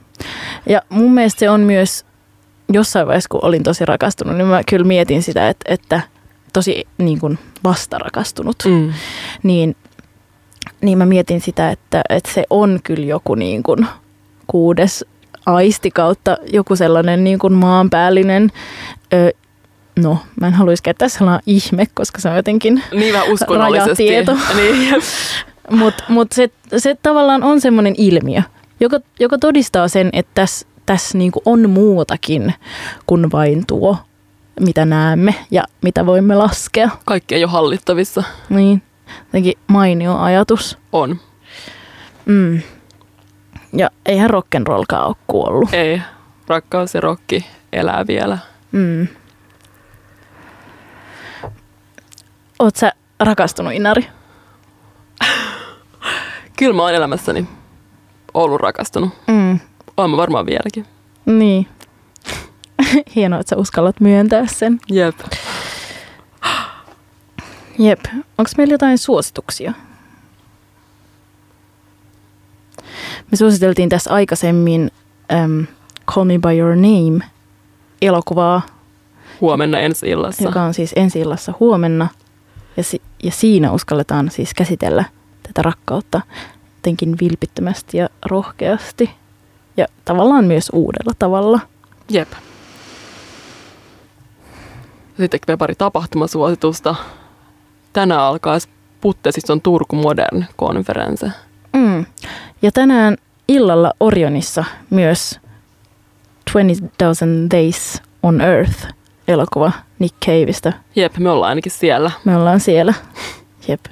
Ja 0.66 0.82
mun 0.88 1.12
mielestä 1.14 1.38
se 1.40 1.50
on 1.50 1.60
myös, 1.60 2.04
jossain 2.74 3.06
vaiheessa 3.06 3.28
kun 3.28 3.40
olin 3.44 3.62
tosi 3.62 3.86
rakastunut, 3.86 4.36
niin 4.36 4.46
mä 4.46 4.60
kyllä 4.68 4.86
mietin 4.86 5.22
sitä, 5.22 5.48
että, 5.48 5.74
että 5.74 6.00
tosi 6.52 6.84
niin 6.98 7.20
kuin 7.20 7.38
vastarakastunut, 7.64 8.56
Mm. 8.66 8.92
niin, 9.42 9.76
niin 10.80 10.98
mä 10.98 11.06
mietin 11.06 11.40
sitä, 11.40 11.70
että, 11.70 12.02
että 12.08 12.32
se 12.32 12.44
on 12.50 12.80
kyllä 12.84 13.06
joku 13.06 13.34
niin 13.34 13.62
kuin 13.62 13.86
kuudes 14.46 15.04
aisti 15.46 15.90
kautta 15.90 16.36
joku 16.52 16.76
sellainen 16.76 17.24
niin 17.24 17.38
kuin 17.38 17.52
maanpäällinen, 17.52 18.52
ö, 19.12 19.32
no 19.98 20.18
mä 20.40 20.46
en 20.46 20.52
haluaisi 20.52 20.82
käyttää 20.82 21.08
sanaa 21.08 21.40
ihme, 21.46 21.86
koska 21.94 22.20
se 22.20 22.28
on 22.28 22.36
jotenkin, 22.36 22.82
Niin 22.92 23.14
vähän 23.14 23.32
uskonnollisesti. 23.32 24.08
Rajatieto. 24.10 24.36
Niin, 24.56 24.94
mutta 25.80 26.04
mut 26.08 26.32
se, 26.32 26.50
se 26.76 26.96
tavallaan 27.02 27.42
on 27.42 27.60
semmoinen 27.60 27.94
ilmiö, 27.98 28.42
joka, 28.80 29.00
joka 29.20 29.38
todistaa 29.38 29.88
sen, 29.88 30.10
että 30.12 30.30
tässä 30.34 30.66
täs 30.86 31.14
niin 31.14 31.32
kuin 31.32 31.42
on 31.46 31.70
muutakin 31.70 32.54
kuin 33.06 33.32
vain 33.32 33.66
tuo, 33.66 33.96
mitä 34.60 34.84
näemme 34.84 35.34
ja 35.50 35.64
mitä 35.82 36.06
voimme 36.06 36.34
laskea. 36.34 36.90
Kaikki 37.04 37.34
ei 37.34 37.44
ole 37.44 37.52
hallittavissa. 37.52 38.22
Niin, 38.48 38.82
jotenkin 39.26 39.54
mainio 39.66 40.16
ajatus. 40.16 40.78
On. 40.92 41.20
Mm. 42.26 42.62
Ja 43.72 43.90
eihän 44.06 44.30
rock'n'rollkaan 44.30 45.06
ole 45.06 45.16
kuollut. 45.26 45.74
Ei. 45.74 46.02
Rakkaus 46.48 46.94
ja 46.94 47.00
rokki 47.00 47.46
elää 47.72 48.06
vielä. 48.06 48.38
Mm. 48.72 49.08
Oot 52.58 52.76
sä 52.76 52.92
rakastunut 53.20 53.72
Inari? 53.72 54.06
Kyllä 56.58 56.76
mä 56.76 56.82
oon 56.82 56.94
elämässäni 56.94 57.48
ollut 58.34 58.60
rakastunut. 58.60 59.10
Mm. 59.26 59.60
Oon 60.02 60.10
mä 60.10 60.16
varmaan 60.16 60.46
vieläkin. 60.46 60.86
Niin. 61.26 61.68
Hienoa, 63.16 63.40
että 63.40 63.50
sä 63.50 63.56
uskallat 63.56 64.00
myöntää 64.00 64.46
sen. 64.46 64.80
Jep. 64.90 65.16
Jep. 67.78 68.00
Onko 68.38 68.50
meillä 68.56 68.74
jotain 68.74 68.98
suosituksia? 68.98 69.72
Me 73.30 73.36
suositeltiin 73.36 73.88
tässä 73.88 74.10
aikaisemmin 74.14 74.90
um, 75.44 75.66
Call 76.06 76.24
Me 76.24 76.38
By 76.38 76.58
Your 76.58 76.74
Name 76.76 77.24
elokuvaa, 78.02 78.62
Huomenna 79.40 79.78
ensi 79.78 80.10
illassa. 80.10 80.44
joka 80.44 80.62
on 80.62 80.74
siis 80.74 80.92
ensi 80.96 81.20
illassa 81.20 81.54
huomenna. 81.60 82.08
Ja, 82.76 82.82
si- 82.82 83.02
ja 83.22 83.30
siinä 83.30 83.72
uskalletaan 83.72 84.30
siis 84.30 84.54
käsitellä 84.54 85.04
tätä 85.42 85.62
rakkautta 85.62 86.20
jotenkin 86.76 87.16
vilpittömästi 87.20 87.96
ja 87.98 88.08
rohkeasti. 88.26 89.10
Ja 89.76 89.86
tavallaan 90.04 90.44
myös 90.44 90.70
uudella 90.72 91.12
tavalla. 91.18 91.60
Jep. 92.10 92.28
Sitten 95.18 95.40
vielä 95.46 95.58
pari 95.58 95.74
tapahtumasuositusta. 95.74 96.94
Tänään 97.92 98.20
alkaa 98.20 98.58
Puttesissa 99.00 99.52
on 99.52 99.60
Turku 99.60 99.96
Modern 99.96 100.44
konferense. 100.56 101.30
Mm. 101.72 102.06
Ja 102.62 102.72
tänään 102.72 103.16
illalla 103.48 103.92
Orionissa 104.00 104.64
myös 104.90 105.40
20,000 106.52 107.50
Days 107.50 108.02
on 108.22 108.40
Earth 108.40 108.86
elokuva 109.28 109.72
Nick 109.98 110.14
Caveista. 110.26 110.72
Jep, 110.96 111.16
me 111.18 111.30
ollaan 111.30 111.48
ainakin 111.48 111.72
siellä. 111.72 112.10
Me 112.24 112.36
ollaan 112.36 112.60
siellä. 112.60 112.94
Jep. 113.68 113.84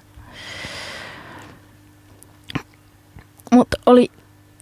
Mutta 3.52 3.76
oli 3.86 4.10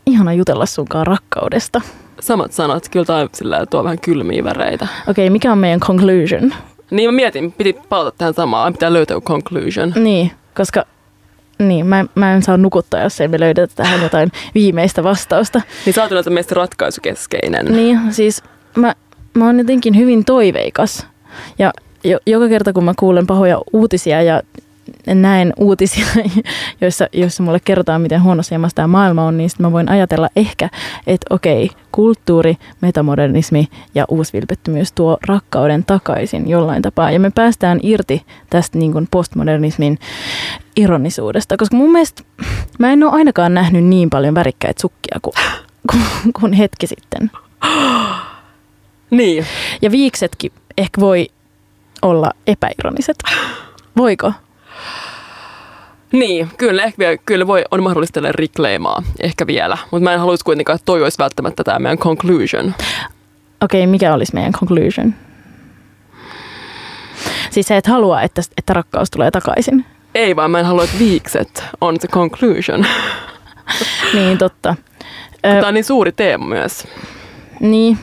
ihana 0.08 0.32
jutella 0.32 0.66
sunkaan 0.66 1.06
rakkaudesta. 1.06 1.80
Samat 2.20 2.52
sanat, 2.52 2.88
kyllä 2.88 3.04
tämä 3.06 3.26
sillä 3.34 3.66
tuo 3.66 3.84
vähän 3.84 3.98
kylmiä 3.98 4.44
väreitä. 4.44 4.86
Okei, 5.08 5.30
mikä 5.30 5.52
on 5.52 5.58
meidän 5.58 5.80
conclusion? 5.80 6.54
Niin 6.90 7.08
mä 7.10 7.16
mietin, 7.16 7.52
piti 7.52 7.76
palata 7.88 8.14
tähän 8.18 8.34
samaan, 8.34 8.72
pitää 8.72 8.92
löytää 8.92 9.20
conclusion. 9.20 9.92
Niin, 9.96 10.32
koska 10.56 10.84
niin, 11.58 11.86
mä, 11.86 12.04
mä 12.14 12.32
en 12.32 12.42
saa 12.42 12.56
nukuttaa, 12.56 13.00
jos 13.00 13.20
ei 13.20 13.28
me 13.28 13.40
löydetä 13.40 13.74
tähän 13.74 14.02
jotain 14.02 14.32
viimeistä 14.54 15.02
vastausta. 15.02 15.60
Niin 15.86 15.94
sä 15.94 16.02
oot 16.02 16.26
meistä 16.30 16.54
ratkaisukeskeinen. 16.54 17.66
Niin, 17.66 18.00
siis 18.10 18.42
mä, 18.76 18.94
mä 19.34 19.46
oon 19.46 19.58
jotenkin 19.58 19.96
hyvin 19.96 20.24
toiveikas. 20.24 21.06
Ja 21.58 21.72
jo, 22.04 22.18
joka 22.26 22.48
kerta, 22.48 22.72
kun 22.72 22.84
mä 22.84 22.94
kuulen 22.98 23.26
pahoja 23.26 23.60
uutisia 23.72 24.22
ja 24.22 24.42
näen 25.14 25.52
uutisia, 25.56 26.06
joissa, 26.80 27.06
joissa 27.12 27.42
mulle 27.42 27.60
kerrotaan, 27.64 28.02
miten 28.02 28.22
huonossa 28.22 28.54
jamassa 28.54 28.74
tämä 28.74 28.88
maailma 28.88 29.24
on, 29.24 29.36
niin 29.36 29.50
sitten 29.50 29.66
mä 29.66 29.72
voin 29.72 29.90
ajatella 29.90 30.28
ehkä, 30.36 30.70
että 31.06 31.34
okei, 31.34 31.70
kulttuuri, 31.92 32.56
metamodernismi 32.80 33.68
ja 33.94 34.04
uusvilpettömyys 34.08 34.92
tuo 34.92 35.18
rakkauden 35.26 35.84
takaisin 35.84 36.48
jollain 36.48 36.82
tapaa. 36.82 37.10
Ja 37.10 37.20
me 37.20 37.30
päästään 37.30 37.80
irti 37.82 38.22
tästä 38.50 38.78
niin 38.78 38.92
kuin 38.92 39.08
postmodernismin 39.10 39.98
ironisuudesta, 40.76 41.56
koska 41.56 41.76
mun 41.76 41.92
mielestä 41.92 42.22
mä 42.78 42.92
en 42.92 43.02
ole 43.02 43.12
ainakaan 43.12 43.54
nähnyt 43.54 43.84
niin 43.84 44.10
paljon 44.10 44.34
värikkäitä 44.34 44.80
sukkia 44.80 45.18
kuin, 45.22 45.34
kuin, 45.90 46.32
kuin 46.40 46.52
hetki 46.52 46.86
sitten. 46.86 47.30
Niin. 49.10 49.46
Ja 49.82 49.90
viiksetkin 49.90 50.52
ehkä 50.78 51.00
voi 51.00 51.28
olla 52.02 52.30
epäironiset. 52.46 53.16
Voiko? 53.96 54.32
Niin, 56.12 56.48
kyllä, 56.56 56.82
ehkä 56.82 56.98
vielä, 56.98 57.16
kyllä 57.16 57.46
voi, 57.46 57.64
on 57.70 57.82
mahdollista 57.82 58.20
reclaimaa 58.30 59.02
ehkä 59.20 59.46
vielä, 59.46 59.78
mutta 59.90 60.04
mä 60.04 60.12
en 60.12 60.20
haluaisi 60.20 60.44
kuitenkaan, 60.44 60.74
että 60.76 60.86
toi 60.86 61.02
olisi 61.02 61.18
välttämättä 61.18 61.64
tämä 61.64 61.78
meidän 61.78 61.98
conclusion. 61.98 62.74
Okei, 63.60 63.86
mikä 63.86 64.14
olisi 64.14 64.34
meidän 64.34 64.52
conclusion? 64.52 65.14
Siis 67.50 67.66
sä 67.66 67.76
et 67.76 67.86
halua, 67.86 68.22
että, 68.22 68.42
että 68.56 68.72
rakkaus 68.72 69.10
tulee 69.10 69.30
takaisin. 69.30 69.84
Ei 70.14 70.36
vaan 70.36 70.50
mä 70.50 70.60
en 70.60 70.66
halua, 70.66 70.84
että 70.84 70.98
viikset 70.98 71.64
on 71.80 71.96
se 72.00 72.08
conclusion. 72.08 72.86
Niin, 74.14 74.38
totta. 74.38 74.74
Tämä 75.42 75.68
on 75.68 75.74
niin 75.74 75.84
suuri 75.84 76.12
teema 76.12 76.46
myös. 76.46 76.86
Niin, 77.60 77.98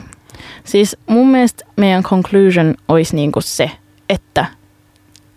siis 0.64 0.96
mun 1.06 1.30
mielestä 1.30 1.64
meidän 1.76 2.02
conclusion 2.02 2.74
olisi 2.88 3.16
niinku 3.16 3.40
se, 3.40 3.70
että, 4.08 4.46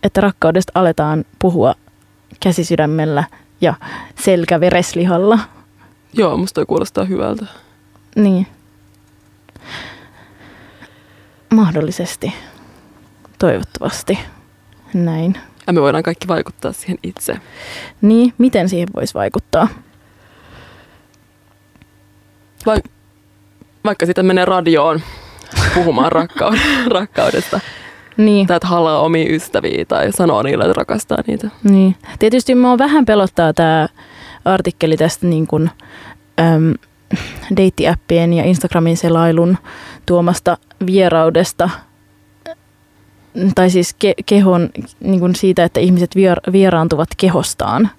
että 0.04 0.22
rakkaudesta 0.22 0.72
aletaan 0.76 1.26
puhua 1.39 1.76
käsisydämellä 2.39 3.24
ja 3.62 3.74
selkävereslihalla. 4.20 5.39
Joo, 6.14 6.38
musta 6.38 6.66
kuulostaa 6.66 7.06
hyvältä. 7.06 7.45
Niin. 8.16 8.47
Mahdollisesti. 11.54 12.34
Toivottavasti. 13.39 14.20
Näin. 14.93 15.38
Ja 15.68 15.74
me 15.74 15.82
voidaan 15.82 16.04
kaikki 16.04 16.28
vaikuttaa 16.28 16.72
siihen 16.74 16.97
itse. 17.04 17.38
Niin, 18.02 18.34
miten 18.38 18.70
siihen 18.70 18.88
voisi 18.95 19.14
vaikuttaa? 19.14 19.68
Vaik- 22.66 22.89
vaikka 23.86 24.06
sitten 24.06 24.26
menee 24.26 24.45
radioon 24.45 25.02
puhumaan 25.74 26.12
rakkau- 26.12 26.60
rakkaudesta. 27.00 27.60
Niin, 28.20 28.47
Tai 28.47 28.55
että 28.57 28.67
halaa 28.67 28.99
omia 29.01 29.34
ystäviä 29.36 29.86
tai 29.86 30.11
sanoo 30.11 30.43
niille, 30.43 30.63
että 30.63 30.74
rakastaa 30.74 31.17
niitä. 31.28 31.49
niin. 31.63 31.95
Tietysti 32.20 32.55
mua 32.55 32.78
vähän 32.78 33.05
pelottaa 33.05 33.53
tämä 33.53 33.88
artikkeli 34.45 34.97
tästä 34.97 35.28
niin 35.28 35.47
kuin, 35.47 35.70
äm, 36.39 36.74
deittiäppien 37.57 38.34
ja 38.34 38.43
Instagramin 38.43 38.97
selailun 38.97 39.57
tuomasta 40.05 40.57
vieraudesta. 40.86 41.70
Tai 43.55 43.70
siis 43.70 43.95
ke- 44.05 44.24
kehon, 44.26 44.70
niin 44.99 45.20
kuin 45.20 45.36
siitä, 45.36 45.63
että 45.63 45.80
ihmiset 45.80 46.11
vier- 46.15 46.51
vieraantuvat 46.51 47.09
kehostaan. 47.17 47.89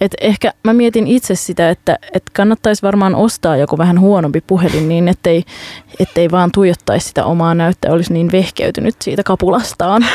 Et 0.00 0.14
ehkä 0.20 0.52
mä 0.64 0.72
mietin 0.72 1.06
itse 1.06 1.34
sitä, 1.34 1.70
että 1.70 1.98
et 2.12 2.22
kannattaisi 2.32 2.82
varmaan 2.82 3.14
ostaa 3.14 3.56
joku 3.56 3.78
vähän 3.78 4.00
huonompi 4.00 4.40
puhelin 4.46 4.88
niin, 4.88 5.08
ettei, 5.08 5.44
ettei 6.00 6.30
vaan 6.30 6.50
tuijottaisi 6.52 7.08
sitä 7.08 7.24
omaa 7.24 7.54
näyttöä, 7.54 7.92
olisi 7.92 8.12
niin 8.12 8.32
vehkeytynyt 8.32 9.02
siitä 9.02 9.22
kapulastaan. 9.22 10.06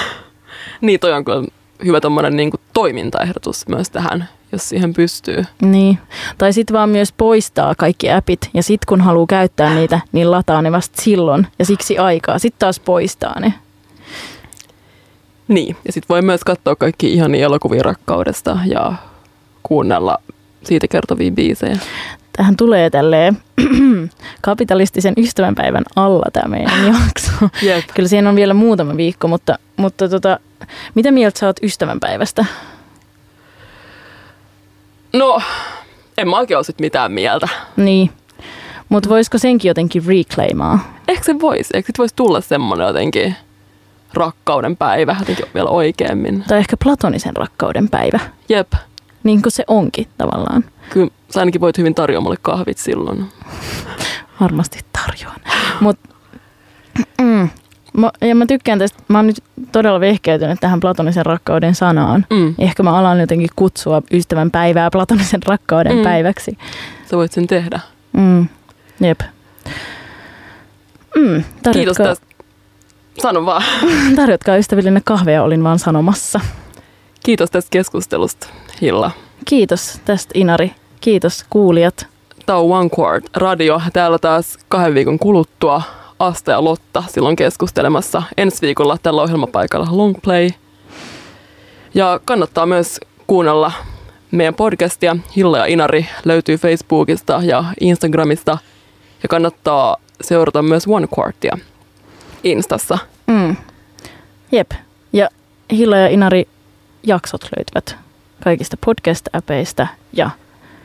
Niin 0.81 0.99
toi 0.99 1.13
on 1.13 1.25
kyllä 1.25 1.43
hyvä 1.85 2.01
tommonen 2.01 2.35
niin 2.35 2.51
toimintaehdotus 2.73 3.67
myös 3.67 3.89
tähän, 3.89 4.29
jos 4.51 4.69
siihen 4.69 4.93
pystyy. 4.93 5.45
Niin. 5.61 5.97
Tai 6.37 6.53
sitten 6.53 6.73
vaan 6.73 6.89
myös 6.89 7.11
poistaa 7.11 7.75
kaikki 7.77 8.11
appit 8.11 8.49
ja 8.53 8.63
sitten 8.63 8.85
kun 8.87 9.01
haluaa 9.01 9.27
käyttää 9.29 9.75
niitä, 9.75 9.99
niin 10.11 10.31
lataa 10.31 10.61
ne 10.61 10.71
vasta 10.71 11.01
silloin 11.01 11.47
ja 11.59 11.65
siksi 11.65 11.97
aikaa. 11.97 12.39
Sitten 12.39 12.59
taas 12.59 12.79
poistaa 12.79 13.39
ne. 13.39 13.53
Niin, 15.47 15.75
ja 15.85 15.93
sitten 15.93 16.09
voi 16.09 16.21
myös 16.21 16.43
katsoa 16.43 16.75
kaikki 16.75 17.13
ihania 17.13 17.45
elokuvia 17.45 17.83
rakkaudesta 17.83 18.57
ja 18.65 18.93
kuunnella 19.63 20.17
siitä 20.63 20.87
kertovia 20.87 21.31
biisejä. 21.31 21.77
Tähän 22.37 22.57
tulee 22.57 22.89
tälleen 22.89 23.37
kapitalistisen 24.41 25.13
ystävänpäivän 25.17 25.83
alla 25.95 26.25
tämä 26.33 26.47
meidän 26.47 26.85
jakso. 27.05 27.31
Jep. 27.61 27.85
Kyllä 27.95 28.09
siinä 28.09 28.29
on 28.29 28.35
vielä 28.35 28.53
muutama 28.53 28.97
viikko, 28.97 29.27
mutta, 29.27 29.59
mutta 29.77 30.09
tota, 30.09 30.39
mitä 30.95 31.11
mieltä 31.11 31.39
sä 31.39 31.45
oot 31.45 31.63
ystävänpäivästä? 31.63 32.45
No, 35.13 35.41
en 36.17 36.29
mä 36.29 36.37
oikein 36.37 36.57
ole 36.57 36.63
sit 36.63 36.79
mitään 36.79 37.11
mieltä. 37.11 37.47
Niin. 37.77 38.11
Mutta 38.89 39.09
voisiko 39.09 39.37
senkin 39.37 39.69
jotenkin 39.69 40.03
reclaimaa? 40.05 40.93
Ehkä 41.07 41.23
se 41.23 41.39
voisi, 41.39 41.69
ehkä 41.73 41.93
voisi 41.97 42.15
tulla 42.15 42.41
semmonen 42.41 42.87
jotenkin 42.87 43.35
rakkauden 44.13 44.77
päivä 44.77 45.15
jotenkin 45.19 45.45
vielä 45.53 45.69
oikeammin. 45.69 46.43
Tai 46.47 46.59
ehkä 46.59 46.77
platonisen 46.83 47.35
rakkauden 47.35 47.89
päivä. 47.89 48.19
Jep, 48.49 48.73
Niin 49.23 49.41
kuin 49.41 49.51
se 49.51 49.63
onkin 49.67 50.07
tavallaan. 50.17 50.63
kyllä 50.89 51.09
sä 51.29 51.39
ainakin 51.39 51.61
voit 51.61 51.77
hyvin 51.77 51.95
tarjoa 51.95 52.21
mulle 52.21 52.37
kahvit 52.41 52.77
silloin. 52.77 53.25
Varmasti 54.41 54.79
tarjoan. 54.93 55.35
Mut, 55.79 55.99
mm, 57.21 57.49
mä, 57.97 58.11
ja 58.21 58.35
mä 58.35 58.45
tykkään 58.45 58.79
tästä, 58.79 58.99
mä 59.07 59.17
oon 59.17 59.27
nyt 59.27 59.43
todella 59.71 59.99
vehkeytynyt 59.99 60.59
tähän 60.61 60.79
platonisen 60.79 61.25
rakkauden 61.25 61.75
sanaan. 61.75 62.25
Mm. 62.29 62.55
Ehkä 62.57 62.83
mä 62.83 62.97
alan 62.97 63.19
jotenkin 63.19 63.49
kutsua 63.55 64.01
ystävän 64.11 64.51
päivää 64.51 64.89
platonisen 64.91 65.43
rakkauden 65.43 65.97
Mm. 65.97 66.03
päiväksi. 66.03 66.57
Sä 67.09 67.17
voit 67.17 67.31
sen 67.31 67.47
tehdä. 67.47 67.79
Mm. 68.13 68.47
Jep. 68.99 69.19
Mm. 71.15 71.43
Tarjotkaa, 71.63 71.73
Kiitos 71.73 71.97
tästä. 71.97 72.25
Sano 73.21 73.45
vaan. 73.45 73.63
tarjotkaa 74.15 74.55
ystävillinen 74.57 75.01
kahvia, 75.05 75.43
olin 75.43 75.63
vaan 75.63 75.79
sanomassa. 75.79 76.39
Kiitos 77.23 77.51
tästä 77.51 77.69
keskustelusta, 77.71 78.47
Hilla. 78.81 79.11
Kiitos 79.45 79.99
tästä 80.05 80.31
Inari. 80.33 80.71
Kiitos 81.01 81.45
kuulijat. 81.49 82.07
Tämä 82.45 82.59
on 82.59 82.71
One 82.71 82.89
Quart 82.99 83.25
Radio. 83.35 83.81
Täällä 83.93 84.19
taas 84.19 84.57
kahden 84.67 84.93
viikon 84.93 85.19
kuluttua 85.19 85.81
Asta 86.19 86.51
ja 86.51 86.63
Lotta 86.63 87.03
silloin 87.07 87.35
keskustelemassa. 87.35 88.23
Ensi 88.37 88.61
viikolla 88.61 88.97
tällä 89.03 89.21
ohjelmapaikalla 89.21 89.87
Long 89.91 90.15
Play. 90.23 90.49
Ja 91.93 92.19
kannattaa 92.25 92.65
myös 92.65 92.99
kuunnella 93.27 93.71
meidän 94.31 94.53
podcastia. 94.55 95.15
Hilla 95.35 95.57
ja 95.57 95.65
Inari 95.65 96.05
löytyy 96.25 96.57
Facebookista 96.57 97.41
ja 97.43 97.63
Instagramista. 97.79 98.57
Ja 99.23 99.29
kannattaa 99.29 99.97
seurata 100.21 100.61
myös 100.61 100.83
One 100.87 101.07
Quartia 101.19 101.57
Instassa. 102.43 102.97
Mm. 103.27 103.55
Jep. 104.51 104.71
Ja 105.13 105.29
Hilla 105.71 105.97
ja 105.97 106.07
Inari 106.07 106.47
jaksot 107.03 107.49
löytyvät 107.57 107.97
kaikista 108.43 108.77
podcast-äpeistä 108.85 109.87
ja 110.13 110.29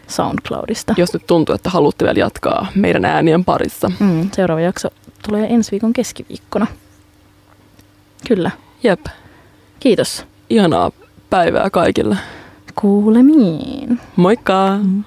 SoundCloudista. 0.06 0.94
Jos 0.96 1.12
nyt 1.12 1.26
tuntuu, 1.26 1.54
että 1.54 1.70
haluatte 1.70 2.04
vielä 2.04 2.18
jatkaa 2.18 2.66
meidän 2.74 3.04
äänien 3.04 3.44
parissa. 3.44 3.90
Mm. 4.00 4.30
Seuraava 4.32 4.60
jakso 4.60 4.88
tulee 5.28 5.46
ensi 5.54 5.70
viikon 5.70 5.92
keskiviikkona. 5.92 6.66
Kyllä. 8.28 8.50
Jep, 8.82 9.00
Kiitos. 9.80 10.26
ihanaa 10.50 10.90
päivää 11.30 11.70
kaikille. 11.70 12.16
Kuulemiin. 12.74 14.00
Moikka! 14.16 14.78
Mm. 14.82 15.04